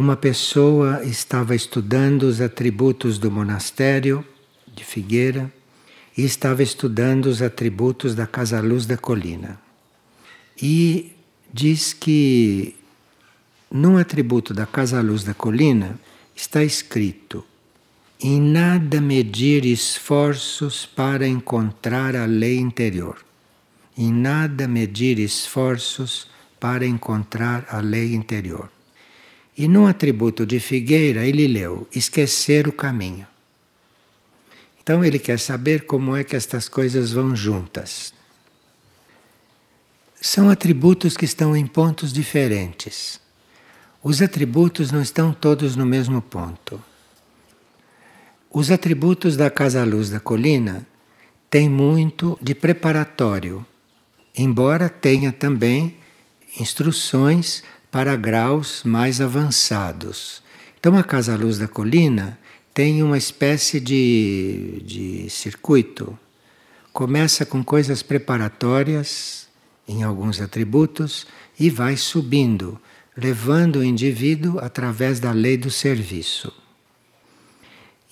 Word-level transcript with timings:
uma 0.00 0.16
pessoa 0.16 1.04
estava 1.04 1.54
estudando 1.54 2.22
os 2.22 2.40
atributos 2.40 3.18
do 3.18 3.30
monastério 3.30 4.24
de 4.74 4.82
Figueira 4.82 5.52
e 6.16 6.24
estava 6.24 6.62
estudando 6.62 7.26
os 7.26 7.42
atributos 7.42 8.14
da 8.14 8.26
Casa 8.26 8.62
Luz 8.62 8.86
da 8.86 8.96
Colina. 8.96 9.60
E 10.60 11.12
diz 11.52 11.92
que 11.92 12.74
num 13.70 13.98
atributo 13.98 14.54
da 14.54 14.64
Casa 14.64 15.02
Luz 15.02 15.22
da 15.22 15.34
Colina 15.34 16.00
está 16.34 16.64
escrito: 16.64 17.44
em 18.18 18.40
nada 18.40 19.02
medir 19.02 19.66
esforços 19.66 20.86
para 20.86 21.28
encontrar 21.28 22.16
a 22.16 22.24
lei 22.24 22.56
interior. 22.56 23.18
Em 23.98 24.10
nada 24.10 24.66
medir 24.66 25.18
esforços 25.18 26.26
para 26.58 26.86
encontrar 26.86 27.66
a 27.68 27.80
lei 27.80 28.14
interior. 28.14 28.70
E 29.60 29.68
num 29.68 29.86
atributo 29.86 30.46
de 30.46 30.58
Figueira, 30.58 31.26
ele 31.26 31.46
leu: 31.46 31.86
esquecer 31.94 32.66
o 32.66 32.72
caminho. 32.72 33.26
Então 34.82 35.04
ele 35.04 35.18
quer 35.18 35.38
saber 35.38 35.84
como 35.84 36.16
é 36.16 36.24
que 36.24 36.34
estas 36.34 36.66
coisas 36.66 37.12
vão 37.12 37.36
juntas. 37.36 38.14
São 40.18 40.48
atributos 40.48 41.14
que 41.14 41.26
estão 41.26 41.54
em 41.54 41.66
pontos 41.66 42.10
diferentes. 42.10 43.20
Os 44.02 44.22
atributos 44.22 44.90
não 44.90 45.02
estão 45.02 45.30
todos 45.30 45.76
no 45.76 45.84
mesmo 45.84 46.22
ponto. 46.22 46.82
Os 48.50 48.70
atributos 48.70 49.36
da 49.36 49.50
Casa 49.50 49.84
Luz 49.84 50.08
da 50.08 50.20
Colina 50.20 50.86
têm 51.50 51.68
muito 51.68 52.38
de 52.40 52.54
preparatório, 52.54 53.66
embora 54.34 54.88
tenha 54.88 55.30
também 55.30 55.98
instruções 56.58 57.62
para 57.90 58.16
graus 58.16 58.82
mais 58.84 59.20
avançados. 59.20 60.42
Então, 60.78 60.96
a 60.96 61.02
Casa 61.02 61.36
Luz 61.36 61.58
da 61.58 61.68
Colina 61.68 62.38
tem 62.72 63.02
uma 63.02 63.18
espécie 63.18 63.80
de, 63.80 64.82
de 64.84 65.28
circuito. 65.28 66.18
Começa 66.92 67.44
com 67.44 67.62
coisas 67.62 68.02
preparatórias 68.02 69.48
em 69.86 70.02
alguns 70.02 70.40
atributos 70.40 71.26
e 71.58 71.68
vai 71.68 71.96
subindo, 71.96 72.80
levando 73.16 73.80
o 73.80 73.84
indivíduo 73.84 74.58
através 74.60 75.18
da 75.18 75.32
lei 75.32 75.56
do 75.56 75.70
serviço. 75.70 76.52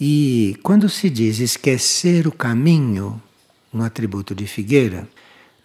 E 0.00 0.56
quando 0.62 0.88
se 0.88 1.08
diz 1.08 1.40
esquecer 1.40 2.26
o 2.26 2.32
caminho 2.32 3.20
no 3.72 3.84
atributo 3.84 4.34
de 4.34 4.46
Figueira, 4.46 5.08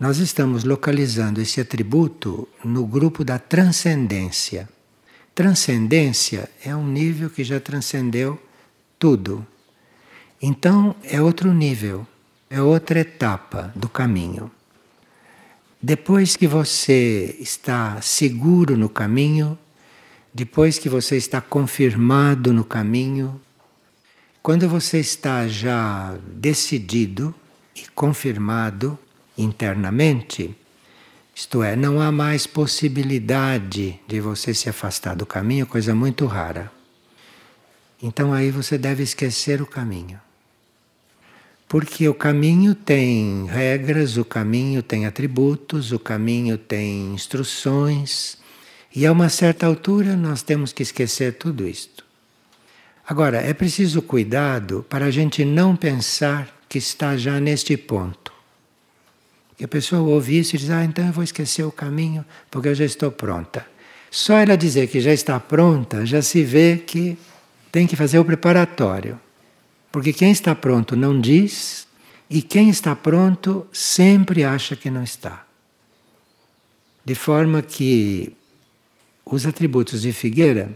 nós 0.03 0.17
estamos 0.17 0.65
localizando 0.65 1.39
esse 1.39 1.61
atributo 1.61 2.45
no 2.61 2.85
grupo 2.85 3.23
da 3.23 3.39
transcendência. 3.39 4.67
Transcendência 5.33 6.49
é 6.61 6.75
um 6.75 6.85
nível 6.85 7.29
que 7.29 7.41
já 7.41 7.57
transcendeu 7.57 8.37
tudo. 8.99 9.47
Então 10.41 10.93
é 11.05 11.21
outro 11.21 11.53
nível, 11.53 12.05
é 12.49 12.61
outra 12.61 12.99
etapa 12.99 13.71
do 13.73 13.87
caminho. 13.87 14.51
Depois 15.81 16.35
que 16.35 16.47
você 16.47 17.37
está 17.39 18.01
seguro 18.01 18.75
no 18.75 18.89
caminho, 18.89 19.57
depois 20.33 20.77
que 20.77 20.89
você 20.89 21.15
está 21.15 21.39
confirmado 21.39 22.51
no 22.51 22.65
caminho, 22.65 23.39
quando 24.41 24.67
você 24.67 24.99
está 24.99 25.47
já 25.47 26.17
decidido 26.35 27.33
e 27.73 27.87
confirmado, 27.95 28.99
internamente, 29.38 30.56
isto 31.36 31.64
é, 31.64 31.76
não 31.76 32.00
há 32.00 32.12
mais 32.12 32.45
possibilidade 32.45 34.00
de 34.08 34.20
você 34.20 34.53
se 34.53 34.70
afastar 34.70 35.16
do 35.16 35.26
caminho, 35.26 35.66
coisa 35.66 35.95
muito 35.95 36.26
rara. 36.26 36.72
Então 38.02 38.33
aí 38.33 38.52
você 38.52 38.77
deve 38.77 39.02
esquecer 39.02 39.61
o 39.61 39.66
caminho. 39.66 40.20
Porque 41.67 42.08
o 42.08 42.14
caminho 42.14 42.76
tem 42.76 43.48
regras, 43.48 44.17
o 44.17 44.23
caminho 44.23 44.83
tem 44.83 45.08
atributos, 45.08 45.92
o 45.92 45.98
caminho 45.98 46.55
tem 46.55 47.14
instruções, 47.14 48.38
e 48.95 49.08
a 49.08 49.11
uma 49.11 49.27
certa 49.27 49.66
altura 49.66 50.16
nós 50.16 50.43
temos 50.43 50.72
que 50.72 50.83
esquecer 50.83 51.33
tudo 51.33 51.67
isto. 51.67 52.05
Agora, 53.08 53.42
é 53.42 53.54
preciso 53.54 54.02
cuidado 54.02 54.86
para 54.88 55.05
a 55.05 55.11
gente 55.11 55.43
não 55.43 55.76
pensar 55.76 56.48
que 56.70 56.77
está 56.77 57.17
já 57.17 57.39
neste 57.39 57.76
ponto. 57.76 58.23
Que 59.58 59.65
a 59.65 59.67
pessoa 59.67 60.02
ouve 60.02 60.39
isso 60.39 60.55
e 60.55 60.59
diz: 60.59 60.69
Ah, 60.69 60.83
então 60.83 61.05
eu 61.05 61.14
vou 61.14 61.23
esquecer 61.23 61.64
o 61.64 61.71
caminho 61.71 62.25
porque 62.49 62.69
eu 62.69 62.75
já 62.75 62.86
estou 62.86 63.11
pronta. 63.11 63.65
Só 64.09 64.37
ela 64.37 64.55
dizer 64.55 64.87
que 64.87 65.02
já 65.02 65.11
está 65.11 65.39
pronta, 65.39 66.05
já 66.05 66.21
se 66.21 66.43
vê 66.43 66.77
que 66.77 67.17
tem 67.71 67.87
que 67.87 67.95
fazer 67.95 68.19
o 68.19 68.25
preparatório. 68.25 69.19
Porque 69.92 70.13
quem 70.13 70.31
está 70.31 70.53
pronto 70.53 70.95
não 70.95 71.19
diz, 71.19 71.87
e 72.30 72.42
quem 72.42 72.69
está 72.69 72.95
pronto 72.95 73.67
sempre 73.71 74.43
acha 74.43 74.75
que 74.75 74.89
não 74.89 75.03
está. 75.03 75.45
De 77.05 77.15
forma 77.15 77.61
que 77.61 78.36
os 79.25 79.45
atributos 79.45 80.02
de 80.02 80.11
Figueira 80.11 80.75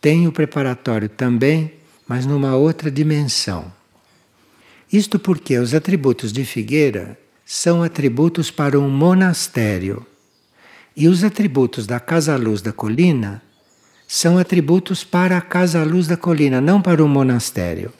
têm 0.00 0.26
o 0.26 0.32
preparatório 0.32 1.08
também, 1.08 1.74
mas 2.06 2.26
numa 2.26 2.56
outra 2.56 2.90
dimensão. 2.90 3.72
Isto 4.92 5.18
porque 5.18 5.58
os 5.58 5.74
atributos 5.74 6.32
de 6.32 6.44
Figueira 6.44 7.18
são 7.52 7.82
atributos 7.82 8.48
para 8.48 8.78
um 8.78 8.88
monastério. 8.88 10.06
E 10.96 11.08
os 11.08 11.24
atributos 11.24 11.84
da 11.84 11.98
Casa 11.98 12.36
Luz 12.36 12.62
da 12.62 12.72
Colina 12.72 13.42
são 14.06 14.38
atributos 14.38 15.02
para 15.02 15.36
a 15.36 15.40
Casa 15.40 15.82
Luz 15.82 16.06
da 16.06 16.16
Colina, 16.16 16.60
não 16.60 16.80
para 16.80 17.04
o 17.04 17.08
monastério. 17.08 17.92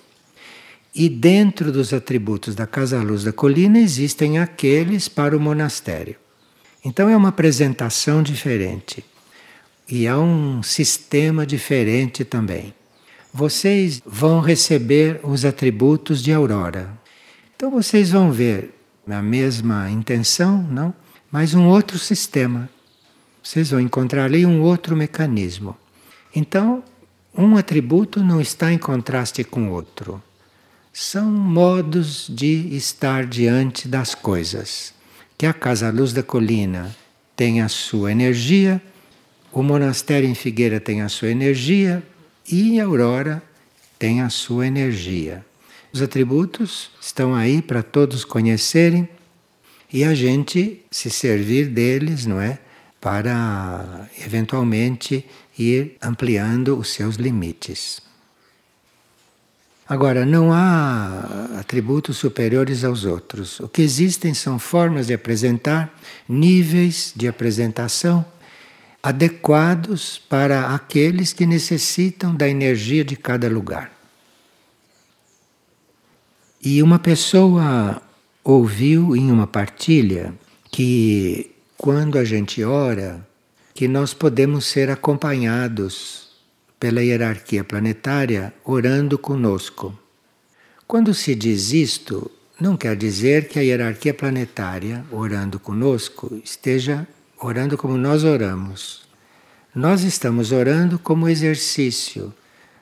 E 0.94 1.08
dentro 1.08 1.72
dos 1.72 1.92
atributos 1.92 2.54
da 2.54 2.64
Casa 2.64 3.02
Luz 3.02 3.24
da 3.24 3.32
Colina 3.32 3.80
existem 3.80 4.38
aqueles 4.38 5.08
para 5.08 5.36
o 5.36 5.40
monastério. 5.40 6.14
Então 6.84 7.08
é 7.08 7.16
uma 7.16 7.30
apresentação 7.30 8.22
diferente. 8.22 9.04
E 9.88 10.06
há 10.06 10.16
um 10.16 10.62
sistema 10.62 11.44
diferente 11.44 12.24
também. 12.24 12.72
Vocês 13.34 14.00
vão 14.06 14.40
receber 14.40 15.18
os 15.24 15.44
atributos 15.44 16.22
de 16.22 16.32
Aurora. 16.32 16.88
Então 17.56 17.68
vocês 17.68 18.10
vão 18.10 18.30
ver 18.30 18.79
a 19.12 19.22
mesma 19.22 19.90
intenção, 19.90 20.62
não? 20.62 20.94
Mas 21.30 21.54
um 21.54 21.66
outro 21.66 21.98
sistema. 21.98 22.68
Vocês 23.42 23.70
vão 23.70 23.80
encontrar 23.80 24.24
ali 24.24 24.44
um 24.44 24.60
outro 24.62 24.96
mecanismo. 24.96 25.76
Então, 26.34 26.82
um 27.36 27.56
atributo 27.56 28.22
não 28.22 28.40
está 28.40 28.72
em 28.72 28.78
contraste 28.78 29.44
com 29.44 29.70
outro. 29.70 30.22
São 30.92 31.30
modos 31.30 32.26
de 32.28 32.74
estar 32.74 33.24
diante 33.24 33.86
das 33.86 34.14
coisas. 34.14 34.92
Que 35.38 35.46
a 35.46 35.52
Casa 35.52 35.90
Luz 35.90 36.12
da 36.12 36.22
Colina 36.22 36.94
tem 37.36 37.62
a 37.62 37.68
sua 37.68 38.12
energia, 38.12 38.82
o 39.52 39.62
monastério 39.62 40.28
em 40.28 40.34
Figueira 40.34 40.78
tem 40.78 41.00
a 41.02 41.08
sua 41.08 41.30
energia 41.30 42.02
e 42.50 42.78
a 42.78 42.84
Aurora 42.84 43.42
tem 43.98 44.20
a 44.20 44.28
sua 44.28 44.66
energia. 44.66 45.44
Os 45.92 46.00
atributos 46.00 46.90
estão 47.00 47.34
aí 47.34 47.60
para 47.60 47.82
todos 47.82 48.24
conhecerem 48.24 49.08
e 49.92 50.04
a 50.04 50.14
gente 50.14 50.84
se 50.90 51.10
servir 51.10 51.66
deles, 51.66 52.26
não 52.26 52.40
é? 52.40 52.58
Para 53.00 54.08
eventualmente 54.24 55.26
ir 55.58 55.96
ampliando 56.00 56.78
os 56.78 56.92
seus 56.92 57.16
limites. 57.16 58.00
Agora, 59.88 60.24
não 60.24 60.52
há 60.52 61.58
atributos 61.58 62.16
superiores 62.18 62.84
aos 62.84 63.04
outros. 63.04 63.58
O 63.58 63.68
que 63.68 63.82
existem 63.82 64.32
são 64.32 64.56
formas 64.56 65.08
de 65.08 65.14
apresentar, 65.14 65.92
níveis 66.28 67.12
de 67.16 67.26
apresentação 67.26 68.24
adequados 69.02 70.18
para 70.28 70.74
aqueles 70.74 71.32
que 71.32 71.44
necessitam 71.46 72.34
da 72.34 72.48
energia 72.48 73.04
de 73.04 73.16
cada 73.16 73.48
lugar. 73.48 73.99
E 76.62 76.82
uma 76.82 76.98
pessoa 76.98 78.02
ouviu 78.44 79.16
em 79.16 79.30
uma 79.30 79.46
partilha 79.46 80.34
que 80.70 81.50
quando 81.78 82.18
a 82.18 82.24
gente 82.24 82.62
ora, 82.62 83.26
que 83.72 83.88
nós 83.88 84.12
podemos 84.12 84.66
ser 84.66 84.90
acompanhados 84.90 86.28
pela 86.78 87.02
hierarquia 87.02 87.64
planetária 87.64 88.52
orando 88.62 89.16
conosco. 89.16 89.98
Quando 90.86 91.14
se 91.14 91.34
diz 91.34 91.72
isto, 91.72 92.30
não 92.60 92.76
quer 92.76 92.94
dizer 92.94 93.48
que 93.48 93.58
a 93.58 93.62
hierarquia 93.62 94.12
planetária 94.12 95.02
orando 95.10 95.58
conosco 95.58 96.38
esteja 96.44 97.08
orando 97.38 97.78
como 97.78 97.96
nós 97.96 98.22
oramos. 98.22 99.08
Nós 99.74 100.02
estamos 100.02 100.52
orando 100.52 100.98
como 100.98 101.26
exercício 101.26 102.34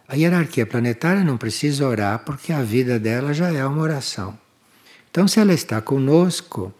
a 0.08 0.16
hierarquia 0.16 0.64
planetária 0.64 1.22
não 1.22 1.37
precisa 1.37 1.87
orar 1.87 2.20
porque 2.20 2.50
a 2.50 2.62
vida 2.62 2.99
dela 2.99 3.34
já 3.34 3.52
é 3.52 3.64
uma 3.66 3.82
oração. 3.82 4.38
Então, 5.10 5.28
se 5.28 5.38
ela 5.38 5.52
está 5.52 5.82
conosco, 5.82 6.72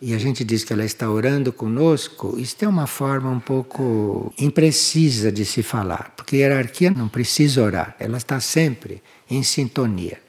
e 0.00 0.14
a 0.14 0.18
gente 0.18 0.44
diz 0.44 0.62
que 0.62 0.74
ela 0.74 0.84
está 0.84 1.10
orando 1.10 1.50
conosco, 1.50 2.38
isso 2.38 2.56
é 2.60 2.68
uma 2.68 2.86
forma 2.86 3.30
um 3.30 3.40
pouco 3.40 4.30
imprecisa 4.38 5.32
de 5.32 5.46
se 5.46 5.62
falar, 5.62 6.12
porque 6.14 6.36
hierarquia 6.36 6.90
não 6.90 7.08
precisa 7.08 7.62
orar, 7.62 7.96
ela 7.98 8.18
está 8.18 8.40
sempre 8.40 9.02
em 9.30 9.42
sintonia. 9.42 10.20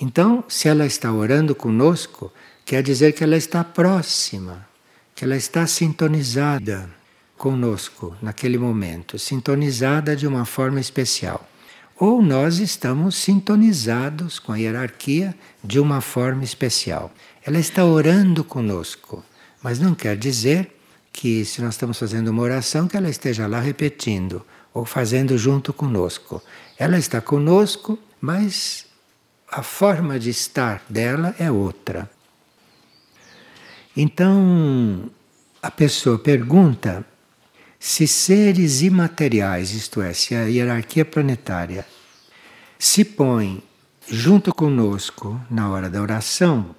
Então, 0.00 0.44
se 0.48 0.68
ela 0.68 0.86
está 0.86 1.12
orando 1.12 1.56
conosco, 1.56 2.32
quer 2.64 2.84
dizer 2.84 3.12
que 3.14 3.24
ela 3.24 3.36
está 3.36 3.64
próxima, 3.64 4.64
que 5.12 5.24
ela 5.24 5.36
está 5.36 5.66
sintonizada 5.66 6.88
conosco 7.36 8.16
naquele 8.22 8.58
momento, 8.58 9.18
sintonizada 9.18 10.14
de 10.14 10.26
uma 10.26 10.44
forma 10.44 10.78
especial. 10.78 11.50
Ou 12.00 12.22
nós 12.22 12.60
estamos 12.60 13.14
sintonizados 13.14 14.38
com 14.38 14.52
a 14.52 14.56
hierarquia 14.56 15.34
de 15.62 15.78
uma 15.78 16.00
forma 16.00 16.42
especial. 16.42 17.12
Ela 17.44 17.58
está 17.58 17.84
orando 17.84 18.42
conosco, 18.42 19.22
mas 19.62 19.78
não 19.78 19.94
quer 19.94 20.16
dizer 20.16 20.74
que 21.12 21.44
se 21.44 21.60
nós 21.60 21.74
estamos 21.74 21.98
fazendo 21.98 22.28
uma 22.28 22.40
oração 22.40 22.88
que 22.88 22.96
ela 22.96 23.10
esteja 23.10 23.46
lá 23.46 23.60
repetindo 23.60 24.42
ou 24.72 24.86
fazendo 24.86 25.36
junto 25.36 25.74
conosco. 25.74 26.42
Ela 26.78 26.96
está 26.96 27.20
conosco, 27.20 27.98
mas 28.18 28.86
a 29.52 29.62
forma 29.62 30.18
de 30.18 30.30
estar 30.30 30.82
dela 30.88 31.34
é 31.38 31.50
outra. 31.50 32.08
Então, 33.94 35.10
a 35.62 35.70
pessoa 35.70 36.18
pergunta 36.18 37.04
se 37.82 38.06
seres 38.06 38.82
imateriais, 38.82 39.72
isto 39.72 40.02
é, 40.02 40.12
se 40.12 40.34
a 40.34 40.44
hierarquia 40.44 41.02
planetária 41.02 41.86
se 42.78 43.04
põe 43.06 43.62
junto 44.06 44.54
conosco 44.54 45.40
na 45.50 45.70
hora 45.70 45.88
da 45.88 46.02
oração, 46.02 46.76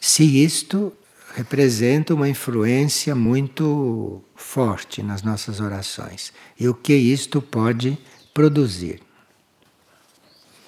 se 0.00 0.24
isto 0.44 0.92
representa 1.36 2.14
uma 2.14 2.28
influência 2.28 3.14
muito 3.14 4.20
forte 4.34 5.04
nas 5.04 5.22
nossas 5.22 5.60
orações 5.60 6.32
e 6.58 6.68
o 6.68 6.74
que 6.74 6.94
isto 6.94 7.40
pode 7.40 7.96
produzir. 8.34 9.00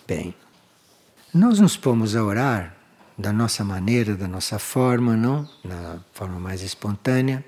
Bem, 0.06 0.32
nós 1.34 1.58
nos 1.58 1.76
pomos 1.76 2.14
a 2.14 2.22
orar 2.22 2.76
da 3.18 3.32
nossa 3.32 3.64
maneira, 3.64 4.14
da 4.14 4.28
nossa 4.28 4.58
forma, 4.60 5.16
não? 5.16 5.48
Na 5.64 5.98
forma 6.12 6.38
mais 6.38 6.62
espontânea. 6.62 7.44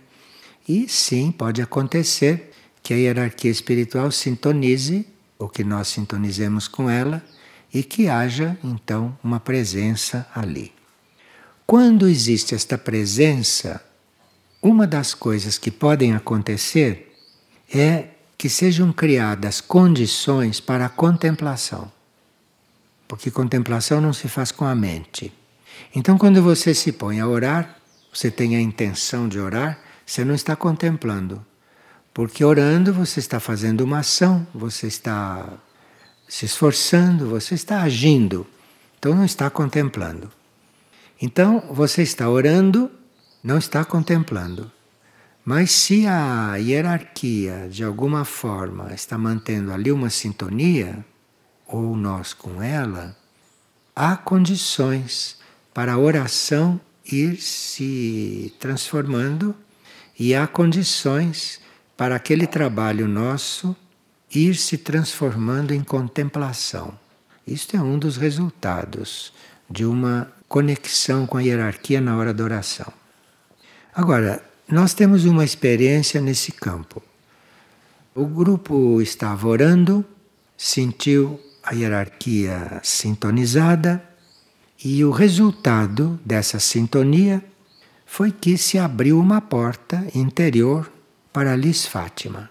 E 0.69 0.89
sim, 0.89 1.31
pode 1.31 1.61
acontecer 1.61 2.53
que 2.83 2.95
a 2.95 2.97
hierarquia 2.97 3.51
espiritual 3.51 4.11
sintonize, 4.11 5.07
ou 5.39 5.49
que 5.49 5.65
nós 5.65 5.89
sintonizemos 5.89 6.69
com 6.69 6.89
ela, 6.89 7.23
e 7.73 7.83
que 7.83 8.09
haja 8.09 8.57
então 8.63 9.17
uma 9.23 9.41
presença 9.41 10.27
ali. 10.35 10.73
Quando 11.67 12.09
existe 12.09 12.55
esta 12.55 12.79
presença, 12.79 13.85
uma 14.63 14.87
das 14.87 15.13
coisas 15.13 15.59
que 15.59 15.71
podem 15.71 16.15
acontecer 16.15 17.15
é 17.75 18.09
que 18.37 18.49
sejam 18.49 18.93
criadas 18.93 19.61
condições 19.61 20.61
para 20.61 20.87
a 20.87 20.91
contemplação. 20.91 21.91
Porque 23.09 23.31
contemplação 23.31 24.01
não 24.01 24.13
se 24.13 24.29
faz 24.29 24.53
com 24.53 24.65
a 24.65 24.75
mente. 24.75 25.33
Então, 25.95 26.17
quando 26.17 26.43
você 26.43 26.75
se 26.75 26.93
põe 26.93 27.21
a 27.21 27.27
orar, 27.27 27.79
você 28.13 28.31
tem 28.31 28.57
a 28.57 28.61
intenção 28.61 29.29
de 29.29 29.39
orar, 29.39 29.79
você 30.06 30.25
não 30.25 30.35
está 30.35 30.55
contemplando. 30.55 31.45
Porque 32.12 32.45
orando 32.45 32.93
você 32.93 33.19
está 33.21 33.41
fazendo 33.41 33.81
uma 33.81 33.99
ação, 33.99 34.47
você 34.55 34.87
está 34.87 35.49
se 36.29 36.45
esforçando, 36.45 37.29
você 37.29 37.55
está 37.55 37.83
agindo. 37.83 38.47
Então 38.99 39.15
não 39.15 39.25
está 39.25 39.51
contemplando. 39.51 40.31
Então 41.21 41.61
você 41.71 42.03
está 42.03 42.29
orando, 42.29 42.91
não 43.43 43.59
está 43.59 43.85
contemplando. 43.85 44.71
Mas 45.45 45.73
se 45.73 46.06
a 46.06 46.56
hierarquia 46.56 47.69
de 47.71 47.85
alguma 47.85 48.25
forma 48.25 48.95
está 48.95 49.19
mantendo 49.19 49.73
ali 49.73 49.93
uma 49.93 50.09
sintonia, 50.09 51.05
ou 51.67 51.97
nós 51.97 52.33
com 52.33 52.62
ela, 52.62 53.17
há 53.95 54.17
condições 54.17 55.39
para 55.75 55.95
a 55.95 55.99
oração 55.99 56.81
ir 57.05 57.37
se 57.37 58.55
transformando 58.59 59.55
e 60.19 60.35
há 60.35 60.47
condições 60.47 61.61
para 61.97 62.17
aquele 62.17 62.47
trabalho 62.47 63.07
nosso 63.09 63.77
ir 64.35 64.55
se 64.57 64.79
transformando 64.79 65.73
em 65.73 65.83
contemplação. 65.83 66.99
Isto 67.47 67.77
é 67.77 67.81
um 67.81 67.99
dos 67.99 68.17
resultados 68.17 69.33
de 69.69 69.85
uma 69.85 70.33
conexão 70.49 71.27
com 71.27 71.37
a 71.37 71.43
hierarquia 71.43 72.01
na 72.01 72.17
hora 72.17 72.33
da 72.33 72.45
oração. 72.45 72.93
Agora, 73.95 74.43
nós 74.69 74.95
temos 74.95 75.25
uma 75.25 75.45
experiência 75.45 76.21
nesse 76.21 76.53
campo. 76.53 77.03
O 78.15 78.27
grupo 78.27 79.01
estava 79.01 79.47
orando, 79.47 80.05
sentiu 80.57 81.41
a 81.63 81.75
hierarquia 81.75 82.81
sintonizada 82.83 84.03
e 84.83 85.05
o 85.05 85.11
resultado 85.11 86.19
dessa 86.25 86.59
sintonia 86.59 87.43
foi 88.06 88.31
que 88.31 88.56
se 88.56 88.79
abriu 88.79 89.19
uma 89.19 89.41
porta 89.41 90.06
interior 90.15 90.91
para 91.33 91.56
Liz 91.56 91.87
Fátima. 91.87 92.51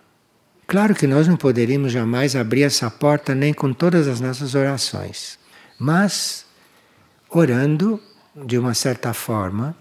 Claro 0.67 0.95
que 0.95 1.07
nós 1.07 1.27
não 1.27 1.37
poderíamos 1.37 1.91
jamais 1.91 2.35
abrir 2.35 2.63
essa 2.63 2.89
porta 2.89 3.35
nem 3.35 3.53
com 3.53 3.73
todas 3.73 4.07
as 4.07 4.19
nossas 4.19 4.55
orações, 4.55 5.37
mas 5.77 6.45
orando 7.29 8.01
de 8.35 8.57
uma 8.57 8.73
certa 8.73 9.13
forma 9.13 9.75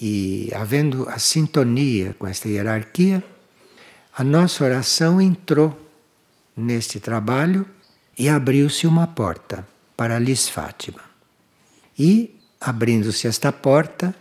e 0.00 0.50
havendo 0.54 1.08
a 1.08 1.18
sintonia 1.18 2.14
com 2.18 2.26
esta 2.26 2.48
hierarquia, 2.48 3.22
a 4.16 4.24
nossa 4.24 4.64
oração 4.64 5.20
entrou 5.20 5.78
neste 6.56 6.98
trabalho 6.98 7.66
e 8.18 8.28
abriu-se 8.28 8.86
uma 8.86 9.06
porta 9.06 9.66
para 9.96 10.18
Liz 10.18 10.48
Fátima. 10.48 11.00
E, 11.98 12.36
abrindo-se 12.60 13.26
esta 13.26 13.52
porta, 13.52 14.14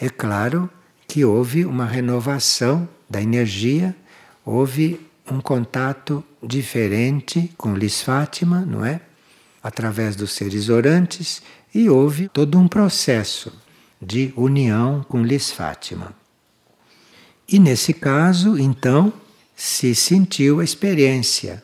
é 0.00 0.08
claro 0.08 0.68
que 1.06 1.24
houve 1.24 1.64
uma 1.64 1.86
renovação 1.86 2.88
da 3.08 3.22
energia, 3.22 3.94
houve 4.44 5.00
um 5.30 5.40
contato 5.40 6.22
diferente 6.42 7.52
com 7.56 7.74
Liz 7.74 8.02
Fátima, 8.02 8.60
não 8.60 8.84
é? 8.84 9.00
Através 9.62 10.14
dos 10.14 10.32
seres 10.32 10.68
orantes, 10.68 11.42
e 11.74 11.88
houve 11.88 12.28
todo 12.28 12.58
um 12.58 12.68
processo 12.68 13.52
de 14.00 14.32
união 14.36 15.04
com 15.08 15.22
Liz 15.22 15.50
Fátima. 15.50 16.14
E 17.48 17.58
nesse 17.58 17.92
caso, 17.92 18.58
então, 18.58 19.12
se 19.54 19.94
sentiu 19.94 20.60
a 20.60 20.64
experiência 20.64 21.62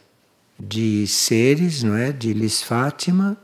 de 0.58 1.06
seres, 1.06 1.82
não 1.82 1.96
é, 1.96 2.12
de 2.12 2.32
Liz 2.32 2.62
Fátima 2.62 3.36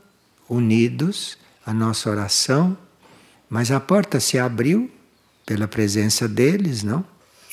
unidos 0.49 1.37
à 1.65 1.73
nossa 1.73 2.09
oração, 2.09 2.77
mas 3.49 3.71
a 3.71 3.79
porta 3.79 4.19
se 4.19 4.37
abriu 4.37 4.89
pela 5.45 5.67
presença 5.67 6.27
deles, 6.27 6.83
não? 6.83 7.03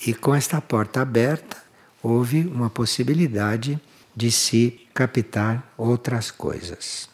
E 0.07 0.13
com 0.13 0.35
esta 0.35 0.61
porta 0.61 1.01
aberta, 1.01 1.57
houve 2.03 2.41
uma 2.47 2.69
possibilidade 2.69 3.81
de 4.15 4.31
se 4.31 4.81
captar 4.93 5.73
outras 5.77 6.31
coisas. 6.31 7.09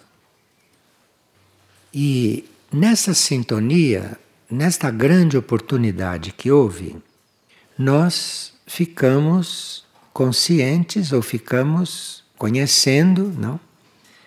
E 1.94 2.48
nessa 2.72 3.14
sintonia, 3.14 4.18
nesta 4.50 4.90
grande 4.90 5.36
oportunidade 5.36 6.32
que 6.32 6.50
houve, 6.50 6.96
nós 7.78 8.52
ficamos 8.66 9.84
conscientes 10.12 11.12
ou 11.12 11.22
ficamos 11.22 12.24
conhecendo, 12.36 13.32
não? 13.38 13.60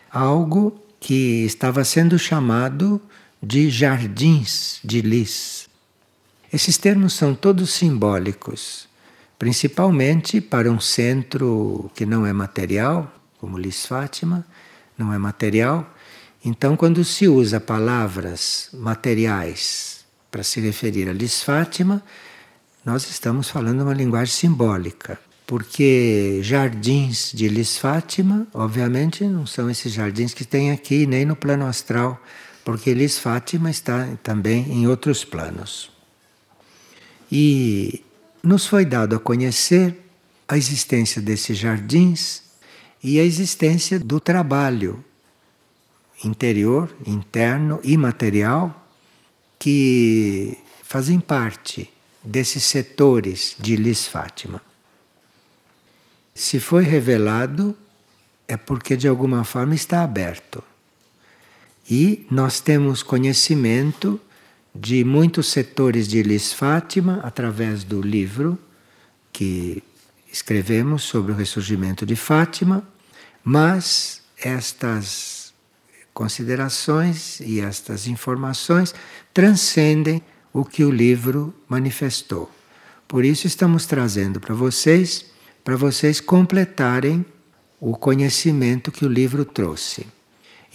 Algo 0.09 0.79
que 0.99 1.45
estava 1.45 1.83
sendo 1.83 2.17
chamado 2.17 3.01
de 3.45 3.69
jardins 3.69 4.79
de 4.83 5.01
lis. 5.01 5.69
Esses 6.51 6.77
termos 6.77 7.13
são 7.13 7.35
todos 7.35 7.69
simbólicos, 7.69 8.87
principalmente 9.37 10.41
para 10.41 10.71
um 10.71 10.79
centro 10.79 11.91
que 11.93 12.07
não 12.07 12.25
é 12.25 12.33
material, 12.33 13.13
como 13.39 13.59
Lis 13.59 13.85
Fátima, 13.85 14.43
não 14.97 15.13
é 15.13 15.19
material. 15.19 15.87
Então, 16.43 16.75
quando 16.75 17.03
se 17.03 17.27
usa 17.27 17.59
palavras 17.59 18.69
materiais 18.73 20.03
para 20.31 20.41
se 20.41 20.59
referir 20.59 21.07
a 21.07 21.13
Lis 21.13 21.43
Fátima, 21.43 22.01
nós 22.83 23.07
estamos 23.07 23.47
falando 23.47 23.81
uma 23.81 23.93
linguagem 23.93 24.33
simbólica, 24.33 25.19
porque 25.45 26.39
jardins 26.41 27.31
de 27.31 27.47
Lis 27.47 27.77
Fátima, 27.77 28.47
obviamente, 28.51 29.23
não 29.23 29.45
são 29.45 29.69
esses 29.69 29.93
jardins 29.93 30.33
que 30.33 30.45
tem 30.45 30.71
aqui, 30.71 31.05
nem 31.05 31.25
no 31.25 31.35
plano 31.35 31.67
astral, 31.67 32.19
porque 32.65 32.95
Lis 32.95 33.19
Fátima 33.19 33.69
está 33.69 34.17
também 34.23 34.71
em 34.71 34.87
outros 34.87 35.23
planos. 35.23 35.91
E 37.31 38.03
nos 38.41 38.65
foi 38.65 38.83
dado 38.83 39.15
a 39.15 39.19
conhecer 39.19 39.95
a 40.47 40.57
existência 40.57 41.21
desses 41.21 41.59
jardins 41.59 42.41
e 43.03 43.19
a 43.19 43.23
existência 43.23 43.99
do 43.99 44.19
trabalho 44.19 45.05
interior, 46.23 46.93
interno 47.05 47.79
e 47.83 47.95
material 47.95 48.87
que 49.59 50.57
fazem 50.83 51.19
parte 51.19 51.91
desses 52.23 52.63
setores 52.63 53.55
de 53.59 53.75
Lis 53.75 54.07
Fátima. 54.07 54.59
Se 56.33 56.59
foi 56.59 56.83
revelado, 56.83 57.77
é 58.47 58.57
porque 58.57 58.97
de 58.97 59.07
alguma 59.07 59.43
forma 59.43 59.75
está 59.75 60.03
aberto. 60.03 60.63
E 61.89 62.25
nós 62.31 62.59
temos 62.59 63.03
conhecimento 63.03 64.19
de 64.73 65.03
muitos 65.03 65.47
setores 65.47 66.07
de 66.07 66.21
Lis 66.23 66.51
Fátima 66.51 67.19
através 67.23 67.83
do 67.83 68.01
livro 68.01 68.57
que 69.31 69.83
escrevemos 70.31 71.03
sobre 71.03 71.31
o 71.31 71.35
ressurgimento 71.35 72.05
de 72.05 72.15
Fátima, 72.15 72.83
mas 73.43 74.21
estas 74.37 75.53
considerações 76.13 77.39
e 77.39 77.59
estas 77.59 78.07
informações 78.07 78.93
transcendem 79.33 80.21
o 80.51 80.65
que 80.65 80.83
o 80.83 80.91
livro 80.91 81.53
manifestou. 81.67 82.49
Por 83.07 83.23
isso 83.23 83.45
estamos 83.45 83.85
trazendo 83.85 84.39
para 84.39 84.55
vocês, 84.55 85.25
para 85.63 85.75
vocês 85.75 86.19
completarem 86.19 87.25
o 87.79 87.95
conhecimento 87.95 88.91
que 88.91 89.05
o 89.05 89.09
livro 89.09 89.45
trouxe. 89.45 90.07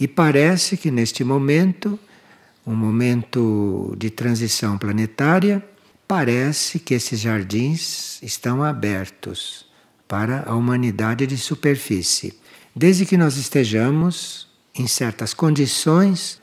E 0.01 0.07
parece 0.07 0.77
que 0.77 0.89
neste 0.89 1.23
momento, 1.23 1.99
um 2.65 2.73
momento 2.73 3.95
de 3.99 4.09
transição 4.09 4.75
planetária, 4.75 5.63
parece 6.07 6.79
que 6.79 6.95
esses 6.95 7.19
jardins 7.19 8.19
estão 8.23 8.63
abertos 8.63 9.67
para 10.07 10.41
a 10.47 10.55
humanidade 10.55 11.27
de 11.27 11.37
superfície, 11.37 12.33
desde 12.75 13.05
que 13.05 13.15
nós 13.15 13.37
estejamos 13.37 14.47
em 14.73 14.87
certas 14.87 15.35
condições 15.35 16.41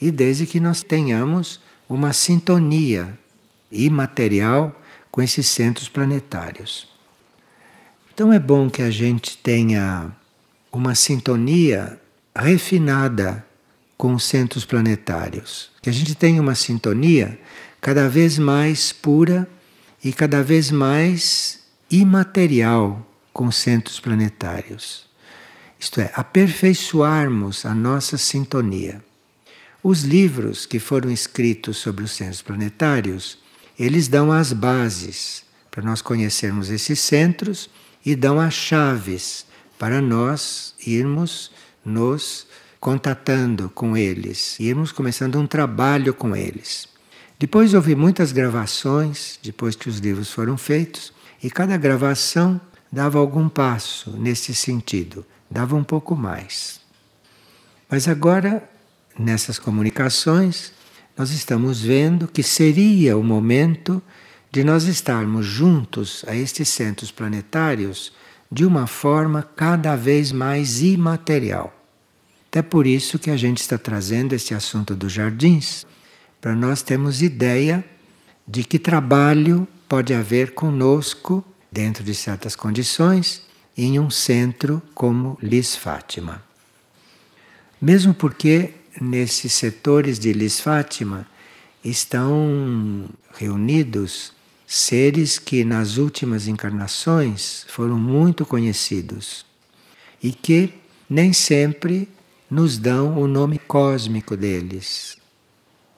e 0.00 0.12
desde 0.12 0.46
que 0.46 0.60
nós 0.60 0.84
tenhamos 0.84 1.60
uma 1.88 2.12
sintonia 2.12 3.18
imaterial 3.72 4.80
com 5.10 5.20
esses 5.20 5.48
centros 5.48 5.88
planetários. 5.88 6.88
Então 8.14 8.32
é 8.32 8.38
bom 8.38 8.70
que 8.70 8.82
a 8.82 8.90
gente 8.90 9.36
tenha 9.36 10.12
uma 10.70 10.94
sintonia 10.94 11.99
refinada 12.34 13.44
com 13.96 14.14
os 14.14 14.24
centros 14.24 14.64
planetários, 14.64 15.70
que 15.82 15.90
a 15.90 15.92
gente 15.92 16.14
tenha 16.14 16.40
uma 16.40 16.54
sintonia 16.54 17.38
cada 17.80 18.08
vez 18.08 18.38
mais 18.38 18.92
pura 18.92 19.48
e 20.02 20.12
cada 20.12 20.42
vez 20.42 20.70
mais 20.70 21.60
imaterial 21.90 23.06
com 23.32 23.46
os 23.46 23.56
centros 23.56 24.00
planetários. 24.00 25.08
Isto 25.78 26.00
é, 26.00 26.10
aperfeiçoarmos 26.14 27.64
a 27.64 27.74
nossa 27.74 28.16
sintonia. 28.18 29.02
Os 29.82 30.02
livros 30.02 30.66
que 30.66 30.78
foram 30.78 31.10
escritos 31.10 31.78
sobre 31.78 32.04
os 32.04 32.12
centros 32.12 32.42
planetários, 32.42 33.38
eles 33.78 34.08
dão 34.08 34.30
as 34.30 34.52
bases 34.52 35.42
para 35.70 35.82
nós 35.82 36.02
conhecermos 36.02 36.68
esses 36.68 37.00
centros 37.00 37.70
e 38.04 38.14
dão 38.14 38.38
as 38.38 38.52
chaves 38.52 39.46
para 39.78 40.02
nós 40.02 40.74
irmos 40.86 41.50
nos 41.84 42.46
contatando 42.80 43.68
com 43.68 43.96
eles, 43.96 44.58
irmos 44.58 44.90
começando 44.90 45.38
um 45.38 45.46
trabalho 45.46 46.14
com 46.14 46.34
eles. 46.34 46.88
Depois 47.38 47.74
houve 47.74 47.94
muitas 47.94 48.32
gravações, 48.32 49.38
depois 49.42 49.74
que 49.74 49.88
os 49.88 49.98
livros 49.98 50.30
foram 50.30 50.56
feitos, 50.56 51.12
e 51.42 51.50
cada 51.50 51.76
gravação 51.76 52.60
dava 52.90 53.18
algum 53.18 53.48
passo 53.48 54.10
nesse 54.12 54.54
sentido, 54.54 55.24
dava 55.50 55.76
um 55.76 55.84
pouco 55.84 56.16
mais. 56.16 56.80
Mas 57.88 58.08
agora, 58.08 58.68
nessas 59.18 59.58
comunicações, 59.58 60.72
nós 61.16 61.30
estamos 61.30 61.80
vendo 61.80 62.28
que 62.28 62.42
seria 62.42 63.16
o 63.16 63.22
momento 63.22 64.02
de 64.50 64.64
nós 64.64 64.84
estarmos 64.84 65.46
juntos 65.46 66.24
a 66.26 66.34
estes 66.34 66.68
centros 66.68 67.10
planetários 67.10 68.12
de 68.50 68.64
uma 68.64 68.86
forma 68.86 69.42
cada 69.42 69.94
vez 69.94 70.32
mais 70.32 70.82
imaterial. 70.82 71.72
Até 72.48 72.62
por 72.62 72.86
isso 72.86 73.18
que 73.18 73.30
a 73.30 73.36
gente 73.36 73.58
está 73.58 73.78
trazendo 73.78 74.32
esse 74.32 74.52
assunto 74.54 74.96
dos 74.96 75.12
jardins, 75.12 75.86
para 76.40 76.54
nós 76.54 76.82
termos 76.82 77.22
ideia 77.22 77.84
de 78.46 78.64
que 78.64 78.78
trabalho 78.78 79.68
pode 79.88 80.12
haver 80.12 80.52
conosco, 80.52 81.44
dentro 81.70 82.02
de 82.02 82.14
certas 82.14 82.56
condições, 82.56 83.42
em 83.76 84.00
um 84.00 84.10
centro 84.10 84.82
como 84.94 85.38
Lis 85.40 85.76
Fátima. 85.76 86.42
Mesmo 87.80 88.12
porque 88.12 88.74
nesses 89.00 89.52
setores 89.52 90.18
de 90.18 90.32
Lis 90.32 90.60
Fátima 90.60 91.26
estão 91.84 93.08
reunidos 93.32 94.32
seres 94.72 95.36
que 95.36 95.64
nas 95.64 95.96
últimas 95.96 96.46
encarnações 96.46 97.66
foram 97.66 97.98
muito 97.98 98.46
conhecidos 98.46 99.44
e 100.22 100.30
que 100.30 100.72
nem 101.08 101.32
sempre 101.32 102.08
nos 102.48 102.78
dão 102.78 103.18
o 103.18 103.26
nome 103.26 103.58
cósmico 103.58 104.36
deles, 104.36 105.16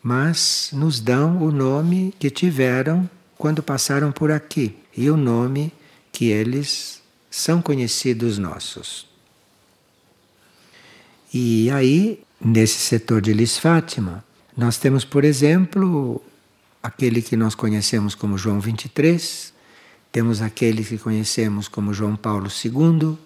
mas 0.03 0.71
nos 0.73 1.01
dão 1.01 1.43
o 1.43 1.53
nome 1.53 2.15
que 2.19 2.31
tiveram 2.31 3.09
quando 3.37 3.63
passaram 3.63 4.11
por 4.11 4.31
aqui 4.31 4.75
e 4.97 5.11
o 5.11 5.19
nome 5.19 5.71
que 6.11 6.31
eles 6.31 7.03
são 7.31 7.61
conhecidos 7.61 8.39
nossos. 8.39 9.07
E 11.33 11.71
aí, 11.71 12.23
nesse 12.41 12.79
setor 12.79 13.21
de 13.21 13.35
Lis 13.35 13.59
Fátima, 13.59 14.25
nós 14.57 14.79
temos, 14.79 15.05
por 15.05 15.25
exemplo, 15.25 16.23
aquele 16.83 17.23
que 17.23 17.37
nós 17.37 17.55
conhecemos 17.55 18.15
como 18.15 18.37
João 18.37 18.59
23, 18.61 19.53
temos 20.11 20.43
aquele 20.43 20.85
que 20.85 20.99
conhecemos 20.99 21.69
como 21.69 21.95
João 21.95 22.17
Paulo 22.17 22.49
II, 22.49 23.17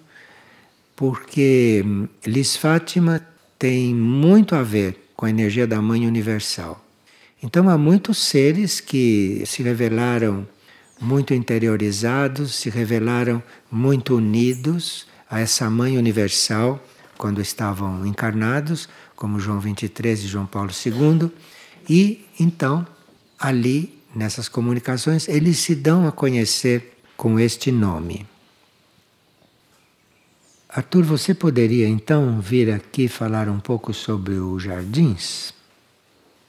porque 0.94 1.84
Lis 2.25 2.56
Fátima 2.56 3.20
tem 3.58 3.94
muito 3.94 4.54
a 4.54 4.62
ver 4.62 5.10
com 5.16 5.26
a 5.26 5.30
energia 5.30 5.66
da 5.66 5.80
Mãe 5.80 6.06
Universal. 6.06 6.84
Então 7.42 7.68
há 7.68 7.78
muitos 7.78 8.18
seres 8.18 8.80
que 8.80 9.42
se 9.46 9.62
revelaram 9.62 10.46
muito 11.00 11.34
interiorizados, 11.34 12.54
se 12.54 12.70
revelaram 12.70 13.42
muito 13.70 14.16
unidos 14.16 15.06
a 15.28 15.40
essa 15.40 15.68
Mãe 15.68 15.98
Universal 15.98 16.82
quando 17.18 17.40
estavam 17.40 18.06
encarnados, 18.06 18.88
como 19.14 19.40
João 19.40 19.58
23 19.58 20.25
e 20.25 20.26
João 20.26 20.46
Paulo 20.46 20.70
II, 20.70 21.30
e 21.88 22.25
então 22.38 22.86
ali, 23.38 24.02
nessas 24.14 24.49
comunicações, 24.49 25.28
eles 25.28 25.59
se 25.59 25.75
dão 25.75 26.07
a 26.07 26.12
conhecer 26.12 26.99
com 27.16 27.38
este 27.38 27.71
nome. 27.71 28.26
Arthur, 30.69 31.05
você 31.05 31.33
poderia 31.33 31.88
então 31.88 32.40
vir 32.40 32.71
aqui 32.71 33.09
falar 33.09 33.49
um 33.49 33.59
pouco 33.59 33.95
sobre 33.95 34.35
os 34.35 34.62
jardins? 34.62 35.55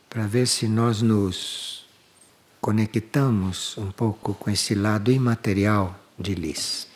Para 0.10 0.28
ver 0.28 0.48
se 0.48 0.68
nós 0.68 1.02
nos 1.02 1.86
conectamos 2.60 3.78
um 3.78 3.92
pouco 3.92 4.34
com 4.34 4.50
esse 4.50 4.76
lado 4.76 5.12
imaterial 5.12 5.98
de 6.20 6.36
Lis. 6.36 6.88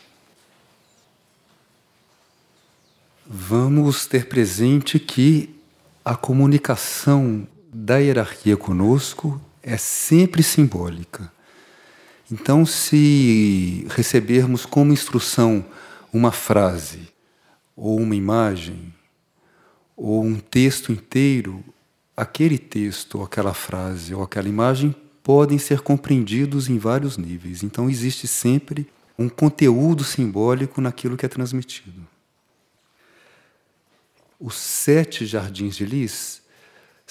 Vamos 3.26 4.06
ter 4.06 4.28
presente 4.28 5.00
que 5.00 5.56
a 6.04 6.18
comunicação 6.18 7.48
da 7.72 7.98
hierarquia 7.98 8.58
conosco 8.58 9.40
é 9.64 9.78
sempre 9.78 10.42
simbólica. 10.44 11.32
Então, 12.32 12.66
se 12.66 13.86
recebermos 13.90 14.66
como 14.66 14.94
instrução 14.94 15.66
uma 16.14 16.32
frase, 16.32 17.10
ou 17.76 18.00
uma 18.00 18.16
imagem, 18.16 18.94
ou 19.96 20.24
um 20.24 20.40
texto 20.40 20.92
inteiro, 20.92 21.64
aquele 22.16 22.58
texto, 22.58 23.20
ou 23.20 23.24
aquela 23.24 23.54
frase, 23.54 24.14
ou 24.14 24.24
aquela 24.24 24.48
imagem 24.48 24.96
podem 25.22 25.58
ser 25.58 25.82
compreendidos 25.82 26.70
em 26.70 26.78
vários 26.78 27.18
níveis. 27.18 27.64
Então, 27.64 27.90
existe 27.90 28.28
sempre 28.28 28.88
um 29.18 29.30
conteúdo 29.30 30.04
simbólico 30.04 30.82
naquilo 30.82 31.18
que 31.18 31.26
é 31.26 31.30
transmitido. 31.30 32.08
Os 34.40 34.56
sete 34.56 35.26
jardins 35.26 35.76
de 35.76 35.86
Lis 35.86 36.41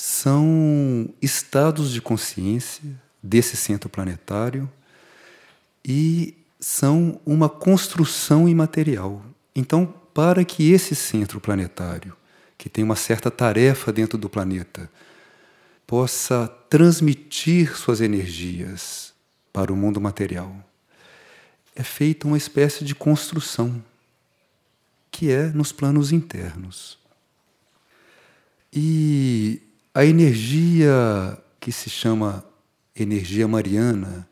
são 0.00 1.10
estados 1.20 1.92
de 1.92 2.00
consciência 2.00 2.82
desse 3.22 3.54
centro 3.54 3.90
planetário 3.90 4.66
e 5.84 6.34
são 6.58 7.20
uma 7.26 7.50
construção 7.50 8.48
imaterial. 8.48 9.22
Então, 9.54 9.84
para 10.14 10.42
que 10.42 10.72
esse 10.72 10.94
centro 10.94 11.38
planetário, 11.38 12.16
que 12.56 12.70
tem 12.70 12.82
uma 12.82 12.96
certa 12.96 13.30
tarefa 13.30 13.92
dentro 13.92 14.16
do 14.16 14.30
planeta, 14.30 14.90
possa 15.86 16.48
transmitir 16.70 17.76
suas 17.76 18.00
energias 18.00 19.12
para 19.52 19.70
o 19.70 19.76
mundo 19.76 20.00
material, 20.00 20.56
é 21.76 21.82
feita 21.82 22.26
uma 22.26 22.38
espécie 22.38 22.86
de 22.86 22.94
construção, 22.94 23.84
que 25.10 25.30
é 25.30 25.48
nos 25.48 25.72
planos 25.72 26.10
internos. 26.10 26.98
E 28.72 29.60
a 29.94 30.04
energia 30.04 31.38
que 31.58 31.72
se 31.72 31.90
chama 31.90 32.44
energia 32.94 33.48
mariana, 33.48 34.28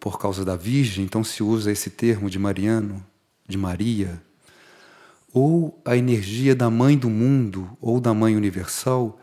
por 0.00 0.18
causa 0.18 0.44
da 0.44 0.56
Virgem, 0.56 1.04
então 1.04 1.24
se 1.24 1.42
usa 1.42 1.72
esse 1.72 1.90
termo 1.90 2.28
de 2.28 2.38
Mariano, 2.38 3.04
de 3.48 3.56
Maria, 3.56 4.22
ou 5.32 5.80
a 5.84 5.96
energia 5.96 6.54
da 6.54 6.70
Mãe 6.70 6.96
do 6.96 7.10
Mundo 7.10 7.76
ou 7.80 8.00
da 8.00 8.14
Mãe 8.14 8.36
Universal 8.36 9.18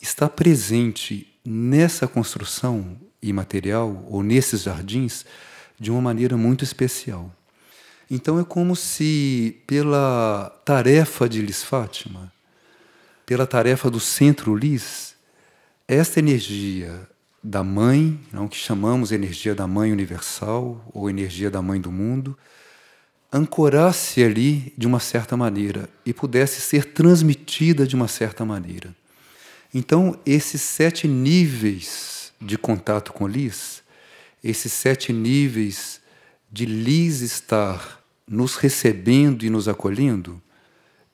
está 0.00 0.28
presente 0.28 1.32
nessa 1.44 2.08
construção 2.08 2.98
imaterial 3.22 4.04
ou 4.08 4.22
nesses 4.22 4.62
jardins 4.62 5.24
de 5.78 5.90
uma 5.90 6.00
maneira 6.00 6.36
muito 6.36 6.64
especial. 6.64 7.30
Então 8.10 8.38
é 8.38 8.44
como 8.44 8.74
se, 8.74 9.62
pela 9.66 10.50
tarefa 10.64 11.28
de 11.28 11.40
Lis 11.40 11.62
Fátima, 11.62 12.32
pela 13.24 13.46
tarefa 13.46 13.90
do 13.90 14.00
Centro 14.00 14.54
Lis, 14.54 15.14
esta 15.86 16.18
energia 16.18 17.08
da 17.42 17.62
Mãe, 17.64 18.20
não 18.32 18.48
que 18.48 18.56
chamamos 18.56 19.12
energia 19.12 19.54
da 19.54 19.66
Mãe 19.66 19.92
Universal 19.92 20.84
ou 20.92 21.08
energia 21.10 21.50
da 21.50 21.60
Mãe 21.60 21.80
do 21.80 21.90
Mundo, 21.90 22.36
ancorasse 23.32 24.22
ali 24.22 24.74
de 24.76 24.86
uma 24.86 25.00
certa 25.00 25.36
maneira 25.36 25.88
e 26.04 26.12
pudesse 26.12 26.60
ser 26.60 26.92
transmitida 26.92 27.86
de 27.86 27.96
uma 27.96 28.06
certa 28.06 28.44
maneira. 28.44 28.94
Então, 29.72 30.18
esses 30.26 30.60
sete 30.60 31.08
níveis 31.08 32.32
de 32.40 32.58
contato 32.58 33.12
com 33.12 33.26
Lis, 33.26 33.82
esses 34.44 34.72
sete 34.72 35.12
níveis 35.12 36.00
de 36.50 36.66
Lis 36.66 37.20
estar 37.22 38.02
nos 38.28 38.56
recebendo 38.56 39.44
e 39.44 39.50
nos 39.50 39.68
acolhendo, 39.68 40.41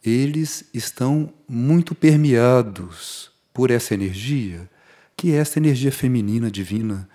eles 0.09 0.65
estão 0.73 1.33
muito 1.49 1.95
permeados 1.95 3.31
por 3.53 3.71
essa 3.71 3.95
energia 3.95 4.69
que 5.19 5.33
é 5.33 5.39
essa 5.39 5.59
energia 5.59 5.91
feminina 5.91 6.49
divina 6.49 7.09